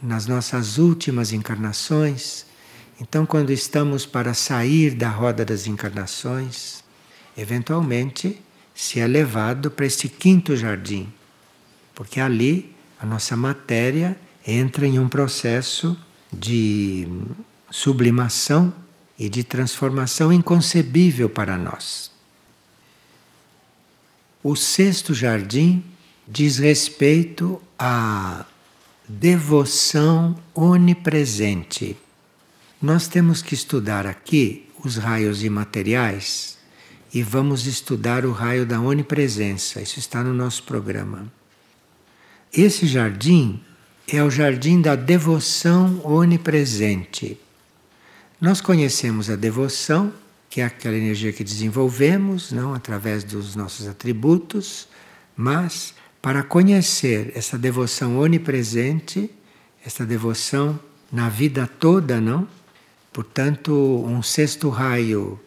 nas 0.03 0.27
nossas 0.27 0.79
últimas 0.79 1.33
encarnações, 1.33 2.45
então, 3.01 3.25
quando 3.25 3.53
estamos 3.53 4.05
para 4.05 4.35
sair 4.35 4.97
da 4.97 5.09
roda 5.09 5.45
das 5.45 5.69
encarnações, 5.69 6.83
eventualmente 7.37 8.43
se 8.79 9.01
é 9.01 9.09
levado 9.09 9.73
para 9.73 9.85
este 9.85 10.09
quinto 10.09 10.55
jardim, 10.55 11.13
porque 11.97 12.21
ali 12.21 12.73
a 13.01 13.05
nossa 13.05 13.37
matéria 13.37 14.17
entra 14.47 14.87
em 14.87 15.01
um 15.01 15.09
processo 15.09 15.99
de 16.33 17.09
sublimação 17.73 18.73
e 19.19 19.29
de 19.29 19.43
transformação 19.43 20.33
inconcebível 20.33 21.29
para 21.29 21.59
nós. 21.59 22.13
O 24.45 24.55
sexto 24.55 25.13
jardim 25.13 25.83
diz 26.29 26.59
respeito 26.59 27.61
à 27.77 28.47
devoção 29.09 30.39
onipresente. 30.55 31.97
Nós 32.81 33.09
temos 33.09 33.43
que 33.43 33.55
estudar 33.55 34.07
aqui 34.07 34.69
os 34.85 34.97
raios 34.99 35.43
imateriais 35.43 36.58
e 37.13 37.23
vamos 37.23 37.67
estudar 37.67 38.25
o 38.25 38.33
raio 38.33 38.67
da 38.67 38.81
onipresença. 38.81 39.81
Isso 39.81 39.99
está 39.99 40.23
no 40.23 40.35
nosso 40.35 40.63
programa. 40.63 41.31
Esse 42.53 42.87
jardim 42.87 43.63
é 44.07 44.23
o 44.23 44.31
jardim 44.31 44.81
da 44.81 44.95
devoção 44.95 46.01
onipresente. 46.05 47.39
Nós 48.41 48.61
conhecemos 48.61 49.29
a 49.29 49.37
devoção, 49.37 50.13
que 50.49 50.61
é 50.61 50.65
aquela 50.65 50.97
energia 50.97 51.33
que 51.33 51.45
desenvolvemos, 51.45 52.53
não 52.53 52.73
através 52.73 53.25
dos 53.25 53.55
nossos 53.55 53.87
atributos, 53.87 54.89
mas 55.37 55.95
para 56.23 56.43
conhecer 56.43 57.33
essa 57.35 57.59
devoção 57.59 58.19
onipresente, 58.19 59.31
essa 59.85 60.07
devoção 60.07 60.79
na 61.13 61.29
vida 61.29 61.69
toda, 61.79 62.21
não? 62.21 62.47
Portanto, 63.13 63.73
um 64.07 64.23
sexto 64.23 64.69
raio 64.69 65.39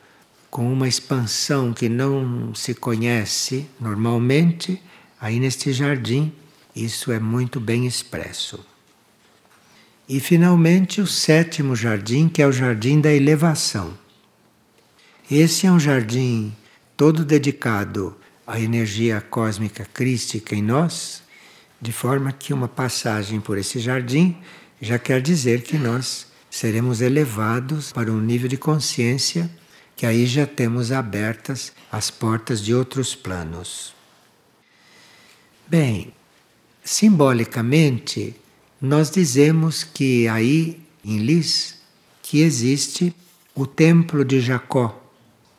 com 0.52 0.72
uma 0.72 0.86
expansão 0.86 1.72
que 1.72 1.88
não 1.88 2.54
se 2.54 2.74
conhece 2.76 3.66
normalmente, 3.80 4.80
aí 5.20 5.40
neste 5.40 5.72
jardim 5.72 6.34
Isso 6.76 7.12
é 7.12 7.20
muito 7.20 7.60
bem 7.60 7.86
expresso. 7.86 8.60
E 10.08 10.20
finalmente 10.20 11.02
o 11.02 11.08
sétimo 11.08 11.76
jardim, 11.76 12.30
que 12.30 12.42
é 12.42 12.48
o 12.48 12.52
jardim 12.52 13.02
da 13.02 13.12
elevação. 13.12 13.98
Esse 15.30 15.68
é 15.68 15.72
um 15.72 15.80
jardim 15.80 16.54
todo 16.96 17.26
dedicado 17.26 18.16
à 18.46 18.60
energia 18.60 19.20
cósmica 19.22 19.86
crística 19.86 20.56
em 20.56 20.62
nós, 20.62 21.24
de 21.82 21.92
forma 21.92 22.32
que 22.32 22.54
uma 22.54 22.68
passagem 22.68 23.42
por 23.42 23.58
esse 23.58 23.80
jardim 23.80 24.38
já 24.82 24.98
quer 24.98 25.22
dizer 25.22 25.62
que 25.62 25.78
nós 25.78 26.28
seremos 26.50 27.02
elevados 27.02 27.92
para 27.92 28.12
um 28.12 28.20
nível 28.20 28.48
de 28.48 28.58
consciência 28.58 29.50
que 30.02 30.08
aí 30.08 30.26
já 30.26 30.48
temos 30.48 30.92
abertas 30.92 31.72
as 31.92 32.10
portas 32.10 32.60
de 32.60 32.74
outros 32.74 33.14
planos. 33.14 33.94
Bem, 35.68 36.12
simbolicamente, 36.84 38.36
nós 38.82 39.12
dizemos 39.12 39.84
que 39.84 40.28
aí 40.28 40.82
em 41.06 41.20
Lis 41.20 41.78
que 42.24 42.42
existe 42.42 43.16
o 43.54 43.68
templo 43.68 44.26
de 44.26 44.42
Jacó 44.42 45.00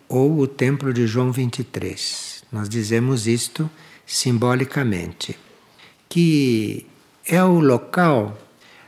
ou 0.08 0.40
o 0.40 0.48
templo 0.48 0.92
de 0.92 1.06
João 1.06 1.30
23. 1.30 2.42
Nós 2.50 2.68
dizemos 2.68 3.28
isto 3.28 3.70
simbolicamente, 4.04 5.38
que 6.08 6.84
é 7.24 7.44
o 7.44 7.60
local 7.60 8.36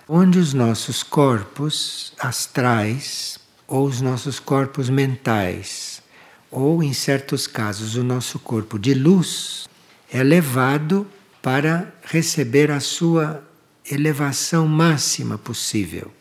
onde 0.08 0.36
os 0.36 0.52
nossos 0.52 1.04
corpos 1.04 2.12
astrais 2.18 3.38
ou 3.74 3.86
os 3.86 4.00
nossos 4.00 4.38
corpos 4.38 4.88
mentais, 4.88 6.00
ou 6.48 6.80
em 6.80 6.92
certos 6.92 7.48
casos 7.48 7.96
o 7.96 8.04
nosso 8.04 8.38
corpo 8.38 8.78
de 8.78 8.94
luz, 8.94 9.68
é 10.12 10.22
levado 10.22 11.04
para 11.42 11.92
receber 12.04 12.70
a 12.70 12.78
sua 12.78 13.42
elevação 13.90 14.68
máxima 14.68 15.36
possível. 15.36 16.12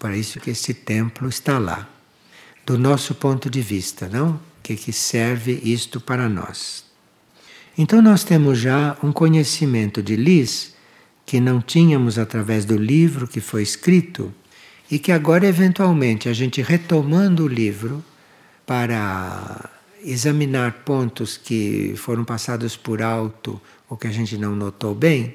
Para 0.00 0.16
isso 0.16 0.40
que 0.40 0.50
esse 0.50 0.74
templo 0.74 1.28
está 1.28 1.60
lá 1.60 1.88
do 2.66 2.76
nosso 2.76 3.14
ponto 3.14 3.48
de 3.48 3.60
vista, 3.60 4.08
não? 4.08 4.40
Que 4.60 4.74
que 4.74 4.92
serve 4.92 5.60
isto 5.62 6.00
para 6.00 6.28
nós? 6.28 6.84
Então 7.78 8.02
nós 8.02 8.24
temos 8.24 8.58
já 8.58 8.96
um 9.00 9.12
conhecimento 9.12 10.02
de 10.02 10.16
Lis 10.16 10.74
que 11.24 11.38
não 11.38 11.60
tínhamos 11.60 12.18
através 12.18 12.64
do 12.64 12.76
livro 12.76 13.28
que 13.28 13.40
foi 13.40 13.62
escrito 13.62 14.34
e 14.90 14.98
que 14.98 15.12
agora 15.12 15.46
eventualmente 15.46 16.28
a 16.28 16.32
gente 16.32 16.62
retomando 16.62 17.44
o 17.44 17.48
livro 17.48 18.04
para 18.66 19.70
examinar 20.04 20.84
pontos 20.84 21.36
que 21.36 21.94
foram 21.96 22.24
passados 22.24 22.76
por 22.76 23.02
alto 23.02 23.60
ou 23.88 23.96
que 23.96 24.06
a 24.06 24.12
gente 24.12 24.36
não 24.38 24.54
notou 24.54 24.94
bem, 24.94 25.34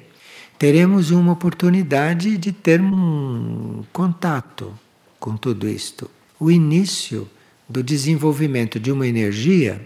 teremos 0.58 1.10
uma 1.10 1.32
oportunidade 1.32 2.36
de 2.36 2.52
ter 2.52 2.80
um 2.80 3.84
contato 3.92 4.72
com 5.18 5.36
tudo 5.36 5.68
isto 5.68 6.10
o 6.38 6.50
início 6.50 7.28
do 7.68 7.82
desenvolvimento 7.82 8.78
de 8.78 8.92
uma 8.92 9.06
energia 9.06 9.80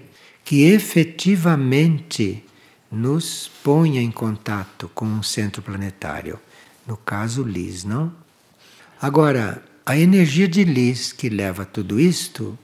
que 0.45 0.65
efetivamente 0.65 2.45
nos 2.91 3.51
ponha 3.63 4.01
em 4.01 4.11
contato 4.11 4.91
com 4.95 5.05
um 5.05 5.23
centro 5.23 5.61
planetário, 5.61 6.39
no 6.87 6.97
caso 6.97 7.43
Lis, 7.43 7.85
não? 7.85 8.13
Agora, 9.01 9.63
a 9.87 9.97
energia 9.97 10.49
de 10.49 10.65
Lis 10.65 11.13
que 11.13 11.29
leva 11.29 11.65
tudo 11.65 11.99
isto 11.99 12.59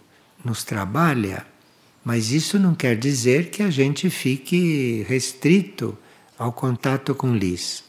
nos 0.44 0.64
trabalha, 0.64 1.47
mas 2.05 2.31
isso 2.31 2.59
não 2.59 2.75
quer 2.75 2.97
dizer 2.97 3.51
que 3.51 3.62
a 3.62 3.70
gente 3.70 4.11
fique 4.11 5.05
restrito 5.09 5.97
ao 6.38 6.53
contato 6.53 7.14
com 7.14 7.35
Lis. 7.35 7.85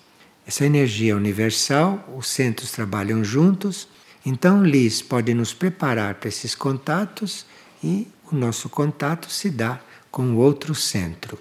Essa 0.48 0.66
energia 0.66 1.14
é 1.14 1.16
universal, 1.16 2.14
os 2.18 2.28
centros 2.28 2.72
trabalham 2.72 3.24
juntos 3.24 3.88
então, 4.26 4.64
Liz 4.64 5.04
pode 5.04 5.36
nos 5.36 5.54
preparar 5.54 6.16
para 6.16 6.30
esses 6.30 6.56
contatos 6.56 7.46
e 7.84 8.08
o 8.32 8.36
nosso 8.36 8.68
contato 8.68 9.30
se 9.30 9.52
dá 9.52 9.80
com 10.10 10.32
o 10.32 10.38
outro 10.38 10.74
centro. 10.74 11.38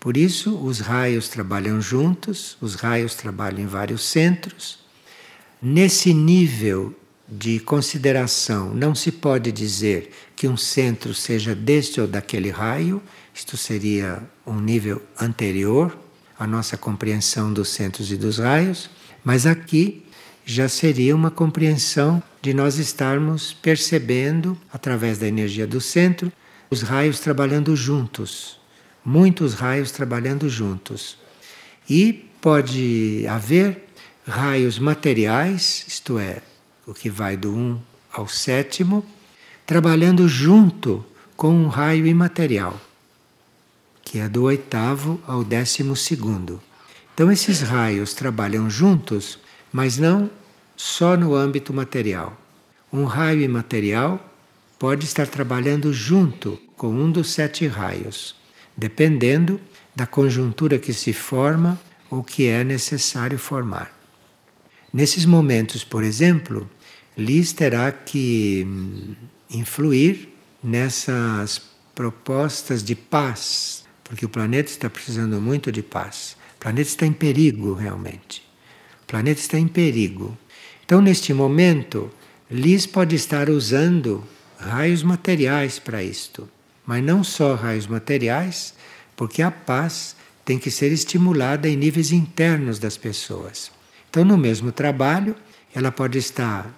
Por 0.00 0.16
isso, 0.16 0.56
os 0.56 0.80
raios 0.80 1.28
trabalham 1.28 1.78
juntos, 1.78 2.56
os 2.58 2.74
raios 2.74 3.14
trabalham 3.14 3.60
em 3.60 3.66
vários 3.66 4.02
centros. 4.04 4.81
Nesse 5.64 6.12
nível 6.12 6.92
de 7.28 7.60
consideração, 7.60 8.74
não 8.74 8.96
se 8.96 9.12
pode 9.12 9.52
dizer 9.52 10.10
que 10.34 10.48
um 10.48 10.56
centro 10.56 11.14
seja 11.14 11.54
deste 11.54 12.00
ou 12.00 12.08
daquele 12.08 12.50
raio, 12.50 13.00
isto 13.32 13.56
seria 13.56 14.20
um 14.44 14.60
nível 14.60 15.00
anterior 15.20 15.96
à 16.36 16.48
nossa 16.48 16.76
compreensão 16.76 17.52
dos 17.52 17.68
centros 17.68 18.10
e 18.10 18.16
dos 18.16 18.38
raios, 18.38 18.90
mas 19.22 19.46
aqui 19.46 20.04
já 20.44 20.68
seria 20.68 21.14
uma 21.14 21.30
compreensão 21.30 22.20
de 22.42 22.52
nós 22.52 22.78
estarmos 22.78 23.52
percebendo, 23.52 24.58
através 24.72 25.16
da 25.18 25.28
energia 25.28 25.64
do 25.64 25.80
centro, 25.80 26.32
os 26.68 26.82
raios 26.82 27.20
trabalhando 27.20 27.76
juntos. 27.76 28.58
Muitos 29.04 29.54
raios 29.54 29.92
trabalhando 29.92 30.48
juntos. 30.48 31.16
E 31.88 32.28
pode 32.40 33.24
haver 33.28 33.91
raios 34.26 34.78
materiais, 34.78 35.84
isto 35.88 36.18
é, 36.18 36.42
o 36.86 36.94
que 36.94 37.10
vai 37.10 37.36
do 37.36 37.54
1 37.54 37.80
ao 38.12 38.28
sétimo, 38.28 39.04
trabalhando 39.66 40.28
junto 40.28 41.04
com 41.36 41.54
um 41.54 41.68
raio 41.68 42.06
imaterial, 42.06 42.80
que 44.02 44.18
é 44.18 44.28
do 44.28 44.44
oitavo 44.44 45.20
ao 45.26 45.42
décimo 45.42 45.96
segundo. 45.96 46.60
Então, 47.14 47.30
esses 47.30 47.60
raios 47.60 48.14
trabalham 48.14 48.68
juntos 48.70 49.38
mas 49.72 49.96
não 49.96 50.30
só 50.76 51.16
no 51.16 51.34
âmbito 51.34 51.72
material. 51.72 52.36
Um 52.92 53.04
raio 53.04 53.40
imaterial 53.40 54.20
pode 54.78 55.06
estar 55.06 55.26
trabalhando 55.26 55.92
junto 55.92 56.60
com 56.76 56.88
um 56.88 57.10
dos 57.10 57.30
sete 57.30 57.66
raios, 57.66 58.36
dependendo 58.76 59.58
da 59.96 60.06
conjuntura 60.06 60.78
que 60.78 60.92
se 60.92 61.12
forma 61.12 61.80
ou 62.10 62.22
que 62.22 62.46
é 62.46 62.62
necessário 62.62 63.38
formar. 63.38 64.01
Nesses 64.92 65.24
momentos, 65.24 65.84
por 65.84 66.04
exemplo, 66.04 66.68
Liz 67.16 67.52
terá 67.52 67.90
que 67.92 68.64
hum, 68.66 69.14
influir 69.50 70.28
nessas 70.62 71.62
propostas 71.94 72.82
de 72.82 72.94
paz, 72.94 73.84
porque 74.04 74.26
o 74.26 74.28
planeta 74.28 74.70
está 74.70 74.88
precisando 74.90 75.40
muito 75.40 75.72
de 75.72 75.82
paz. 75.82 76.36
O 76.56 76.60
planeta 76.60 76.88
está 76.88 77.06
em 77.06 77.12
perigo 77.12 77.74
realmente 77.74 78.52
planeta 79.12 79.40
está 79.40 79.58
em 79.58 79.68
perigo. 79.68 80.38
Então, 80.86 81.02
neste 81.02 81.34
momento, 81.34 82.10
Liz 82.50 82.86
pode 82.86 83.14
estar 83.14 83.50
usando 83.50 84.24
raios 84.56 85.02
materiais 85.02 85.78
para 85.78 86.02
isto, 86.02 86.48
mas 86.86 87.04
não 87.04 87.22
só 87.22 87.54
raios 87.54 87.86
materiais, 87.86 88.72
porque 89.14 89.42
a 89.42 89.50
paz 89.50 90.16
tem 90.46 90.58
que 90.58 90.70
ser 90.70 90.90
estimulada 90.92 91.68
em 91.68 91.76
níveis 91.76 92.10
internos 92.10 92.78
das 92.78 92.96
pessoas. 92.96 93.70
Então, 94.12 94.26
no 94.26 94.36
mesmo 94.36 94.70
trabalho, 94.70 95.34
ela 95.74 95.90
pode 95.90 96.18
estar 96.18 96.70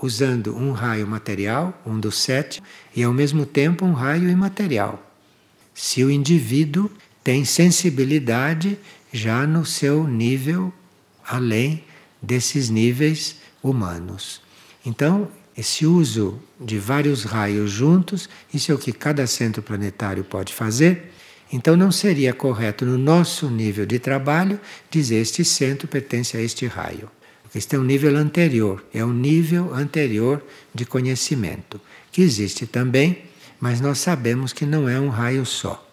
usando 0.00 0.56
um 0.56 0.72
raio 0.72 1.06
material, 1.06 1.78
um 1.84 2.00
dos 2.00 2.16
sete, 2.16 2.62
e 2.96 3.02
ao 3.02 3.12
mesmo 3.12 3.44
tempo 3.44 3.84
um 3.84 3.92
raio 3.92 4.30
imaterial. 4.30 4.98
Se 5.74 6.02
o 6.02 6.10
indivíduo 6.10 6.90
tem 7.22 7.44
sensibilidade 7.44 8.78
já 9.12 9.46
no 9.46 9.66
seu 9.66 10.08
nível 10.08 10.72
além 11.28 11.84
desses 12.22 12.70
níveis 12.70 13.36
humanos. 13.62 14.40
Então, 14.82 15.28
esse 15.54 15.84
uso 15.84 16.40
de 16.58 16.78
vários 16.78 17.24
raios 17.24 17.70
juntos, 17.70 18.30
isso 18.52 18.72
é 18.72 18.74
o 18.74 18.78
que 18.78 18.94
cada 18.94 19.26
centro 19.26 19.62
planetário 19.62 20.24
pode 20.24 20.54
fazer. 20.54 21.11
Então, 21.52 21.76
não 21.76 21.92
seria 21.92 22.32
correto, 22.32 22.86
no 22.86 22.96
nosso 22.96 23.50
nível 23.50 23.84
de 23.84 23.98
trabalho, 23.98 24.58
dizer 24.90 25.16
este 25.16 25.44
centro 25.44 25.86
pertence 25.86 26.36
a 26.36 26.40
este 26.40 26.66
raio. 26.66 27.10
Porque 27.42 27.58
este 27.58 27.76
é 27.76 27.78
um 27.78 27.84
nível 27.84 28.16
anterior, 28.16 28.82
é 28.94 29.04
um 29.04 29.12
nível 29.12 29.74
anterior 29.74 30.42
de 30.74 30.86
conhecimento, 30.86 31.78
que 32.10 32.22
existe 32.22 32.66
também, 32.66 33.24
mas 33.60 33.80
nós 33.80 33.98
sabemos 33.98 34.52
que 34.52 34.64
não 34.64 34.88
é 34.88 34.98
um 34.98 35.10
raio 35.10 35.44
só. 35.44 35.86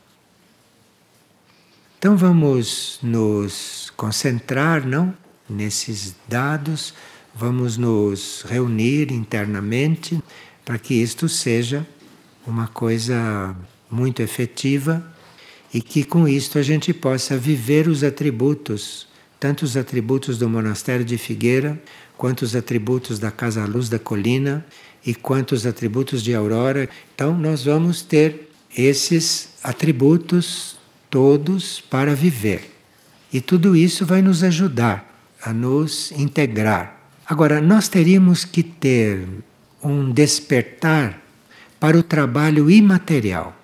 Então, 1.98 2.16
vamos 2.16 2.98
nos 3.04 3.92
concentrar, 3.98 4.88
não? 4.88 5.14
nesses 5.50 6.16
dados, 6.28 6.94
vamos 7.34 7.76
nos 7.76 8.44
reunir 8.48 9.12
internamente 9.12 10.22
para 10.64 10.78
que 10.78 10.94
isto 10.94 11.28
seja 11.28 11.86
uma 12.46 12.68
coisa 12.68 13.56
muito 13.90 14.22
efetiva 14.22 15.04
e 15.74 15.82
que 15.82 16.04
com 16.04 16.28
isto 16.28 16.58
a 16.58 16.62
gente 16.62 16.94
possa 16.94 17.38
viver 17.38 17.88
os 17.88 18.04
atributos, 18.04 19.08
tanto 19.40 19.64
os 19.64 19.78
atributos 19.78 20.38
do 20.38 20.50
monastério 20.50 21.06
de 21.06 21.18
Figueira, 21.18 21.82
quanto 22.18 22.42
os 22.42 22.56
atributos 22.56 23.20
da 23.20 23.32
Casa 23.32 23.66
Luz 23.66 23.88
da 23.88 24.00
Colina 24.00 24.66
e 25.06 25.16
quanto 25.16 25.54
os 25.54 25.66
atributos 25.66 26.24
de 26.24 26.34
Aurora. 26.34 26.90
Então 27.16 27.38
nós 27.38 27.64
vamos 27.64 28.02
ter 28.02 28.52
esses 28.76 29.50
atributos 29.64 30.78
todos 31.10 31.80
para 31.80 32.14
viver. 32.16 32.76
E 33.32 33.40
tudo 33.40 33.76
isso 33.76 34.06
vai 34.06 34.22
nos 34.22 34.44
ajudar 34.44 35.10
a 35.42 35.54
nos 35.54 36.12
integrar. 36.12 37.00
Agora, 37.26 37.62
nós 37.62 37.88
teríamos 37.88 38.44
que 38.44 38.64
ter 38.64 39.24
um 39.84 40.12
despertar 40.12 41.22
para 41.80 41.98
o 41.98 42.04
trabalho 42.04 42.70
imaterial. 42.70 43.56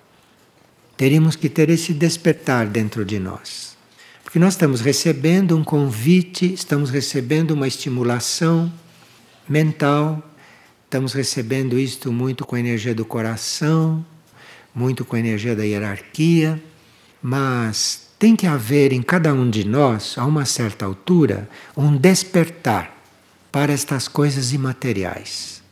Teríamos 0.96 1.36
que 1.36 1.48
ter 1.48 1.68
esse 1.68 1.92
despertar 1.92 2.66
dentro 2.66 3.04
de 3.04 3.18
nós. 3.18 3.76
Porque 4.24 4.38
nós 4.38 4.54
estamos 4.54 4.80
recebendo 4.80 5.56
um 5.56 5.62
convite, 5.62 6.52
estamos 6.52 6.90
recebendo 6.90 7.52
uma 7.52 7.68
estimulação 7.68 8.72
mental, 9.48 10.22
estamos 10.84 11.12
recebendo 11.12 11.78
isto 11.78 12.12
muito 12.12 12.44
com 12.44 12.56
a 12.56 12.60
energia 12.60 12.94
do 12.94 13.04
coração, 13.04 14.04
muito 14.74 15.04
com 15.04 15.16
a 15.16 15.18
energia 15.18 15.54
da 15.54 15.64
hierarquia, 15.64 16.62
mas 17.22 18.08
tem 18.18 18.34
que 18.34 18.46
haver 18.46 18.92
em 18.92 19.02
cada 19.02 19.32
um 19.32 19.48
de 19.48 19.64
nós, 19.64 20.16
a 20.16 20.24
uma 20.24 20.44
certa 20.44 20.84
altura, 20.86 21.48
um 21.76 21.96
despertar 21.96 22.96
para 23.52 23.72
estas 23.72 24.08
coisas 24.08 24.52
imateriais. 24.52 25.62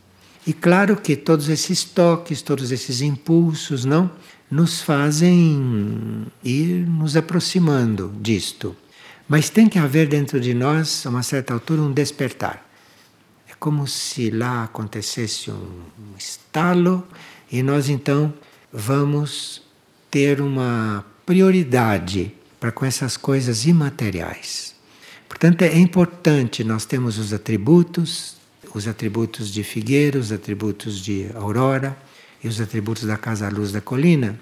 E 0.46 0.52
claro 0.52 0.96
que 0.96 1.16
todos 1.16 1.48
esses 1.48 1.84
toques, 1.84 2.42
todos 2.42 2.70
esses 2.70 3.00
impulsos, 3.00 3.84
não, 3.84 4.10
nos 4.50 4.82
fazem 4.82 6.26
ir 6.42 6.86
nos 6.86 7.16
aproximando 7.16 8.12
disto. 8.20 8.76
Mas 9.28 9.48
tem 9.48 9.68
que 9.68 9.78
haver 9.78 10.06
dentro 10.06 10.38
de 10.38 10.52
nós, 10.52 11.06
a 11.06 11.10
uma 11.10 11.22
certa 11.22 11.54
altura, 11.54 11.82
um 11.82 11.92
despertar. 11.92 12.64
É 13.48 13.54
como 13.58 13.86
se 13.86 14.30
lá 14.30 14.64
acontecesse 14.64 15.50
um 15.50 15.82
estalo 16.18 17.06
e 17.50 17.62
nós 17.62 17.88
então 17.88 18.32
vamos 18.72 19.62
ter 20.10 20.40
uma 20.40 21.04
prioridade 21.24 22.34
para 22.60 22.70
com 22.70 22.84
essas 22.84 23.16
coisas 23.16 23.66
imateriais. 23.66 24.74
Portanto, 25.28 25.62
é 25.62 25.78
importante 25.78 26.62
nós 26.62 26.84
termos 26.84 27.18
os 27.18 27.32
atributos, 27.32 28.36
os 28.74 28.86
atributos 28.86 29.52
de 29.52 29.64
Figueira, 29.64 30.18
os 30.18 30.30
atributos 30.30 30.98
de 30.98 31.28
Aurora 31.34 31.96
e 32.44 32.48
os 32.48 32.60
atributos 32.60 33.04
da 33.04 33.16
Casa 33.16 33.48
Luz 33.48 33.72
da 33.72 33.80
Colina, 33.80 34.38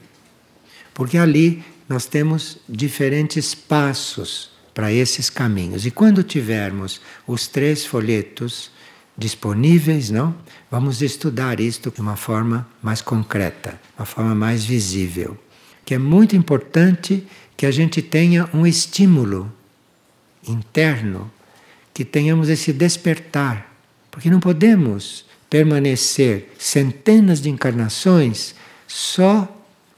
porque 0.93 1.17
ali 1.17 1.65
nós 1.89 2.05
temos 2.05 2.59
diferentes 2.69 3.55
passos 3.55 4.51
para 4.75 4.93
esses 4.93 5.31
caminhos. 5.31 5.87
E 5.87 5.91
quando 5.91 6.23
tivermos 6.23 7.01
os 7.27 7.47
três 7.47 7.87
folhetos 7.87 8.71
disponíveis, 9.17 10.11
não? 10.11 10.35
Vamos 10.71 11.01
estudar 11.01 11.61
isto 11.61 11.91
de 11.91 12.01
uma 12.01 12.17
forma 12.17 12.67
mais 12.83 13.01
concreta, 13.01 13.81
uma 13.97 14.05
forma 14.05 14.35
mais 14.35 14.65
visível. 14.65 15.39
Que 15.85 15.95
é 15.95 15.99
muito 15.99 16.35
importante 16.35 17.27
que 17.57 17.67
a 17.67 17.71
gente 17.71 18.03
tenha 18.03 18.49
um 18.53 18.67
estímulo 18.67 19.53
interno, 20.47 21.31
que 21.95 22.05
tenhamos 22.05 22.49
esse 22.49 22.73
despertar 22.73 23.73
porque 24.13 24.29
não 24.29 24.39
podemos 24.39 25.25
permanecer 25.53 26.49
centenas 26.59 27.39
de 27.39 27.51
encarnações 27.51 28.55
só 28.89 29.47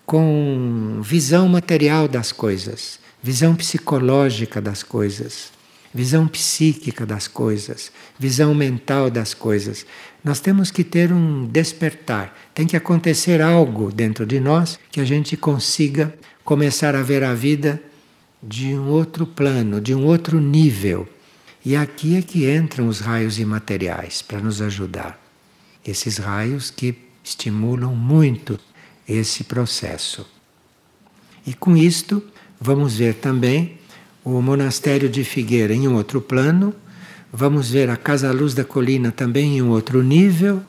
com 0.05 0.99
visão 1.01 1.49
material 1.49 2.09
das 2.09 2.33
coisas, 2.33 2.99
visão 3.23 3.55
psicológica 3.55 4.61
das 4.61 4.83
coisas, 4.83 5.53
visão 5.95 6.27
psíquica 6.27 7.07
das 7.07 7.29
coisas, 7.29 7.93
visão 8.19 8.53
mental 8.53 9.09
das 9.09 9.33
coisas. 9.33 9.87
Nós 10.25 10.41
temos 10.41 10.73
que 10.73 10.83
ter 10.83 11.13
um 11.13 11.47
despertar, 11.47 12.37
tem 12.53 12.67
que 12.67 12.77
acontecer 12.77 13.41
algo 13.41 13.93
dentro 13.93 14.27
de 14.27 14.41
nós 14.41 14.77
que 14.91 15.01
a 15.01 15.05
gente 15.05 15.37
consiga 15.37 16.13
começar 16.45 16.97
a 16.97 17.03
ver 17.03 17.23
a 17.23 17.33
vida 17.33 17.81
de 18.43 18.75
um 18.75 18.89
outro 18.89 19.25
plano, 19.25 19.81
de 19.81 19.95
um 19.95 20.05
outro 20.05 20.41
nível 20.41 21.09
e 21.65 21.77
aqui 21.77 22.17
é 22.17 22.23
que 22.23 22.51
entram 22.51 22.89
os 22.89 22.99
raios 22.99 23.39
imateriais 23.39 24.21
para 24.21 24.41
nos 24.41 24.61
ajudar. 24.61 25.24
Esses 25.85 26.19
raios 26.19 26.71
que 26.71 26.97
estimulam 27.23 27.95
muito 27.95 28.59
esse 29.09 29.45
processo. 29.45 30.27
E 31.47 31.53
com 31.53 31.77
isto, 31.77 32.23
vamos 32.61 32.97
ver 32.97 33.15
também 33.15 33.79
o 34.25 34.41
monastério 34.41 35.09
de 35.09 35.23
Figueira 35.23 35.75
em 35.75 35.87
um 35.87 35.95
outro 35.95 36.21
plano, 36.21 36.75
vamos 37.31 37.71
ver 37.71 37.91
a 37.91 37.97
Casa 37.97 38.33
Luz 38.33 38.55
da 38.55 38.65
Colina 38.65 39.13
também 39.13 39.59
em 39.59 39.63
um 39.63 39.71
outro 39.71 40.03
nível 40.03 40.63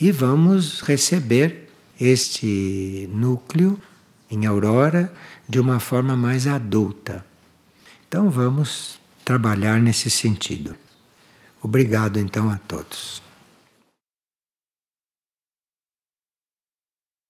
e 0.00 0.12
vamos 0.12 0.80
receber 0.80 1.68
este 2.00 3.08
núcleo 3.12 3.78
em 4.30 4.46
Aurora 4.46 5.12
de 5.48 5.58
uma 5.60 5.80
forma 5.80 6.16
mais 6.16 6.46
adulta. 6.46 7.24
Então 8.08 8.30
vamos 8.30 9.00
trabalhar 9.24 9.80
nesse 9.80 10.10
sentido. 10.10 10.76
Obrigado 11.62 12.18
então 12.18 12.50
a 12.50 12.58
todos. 12.58 13.21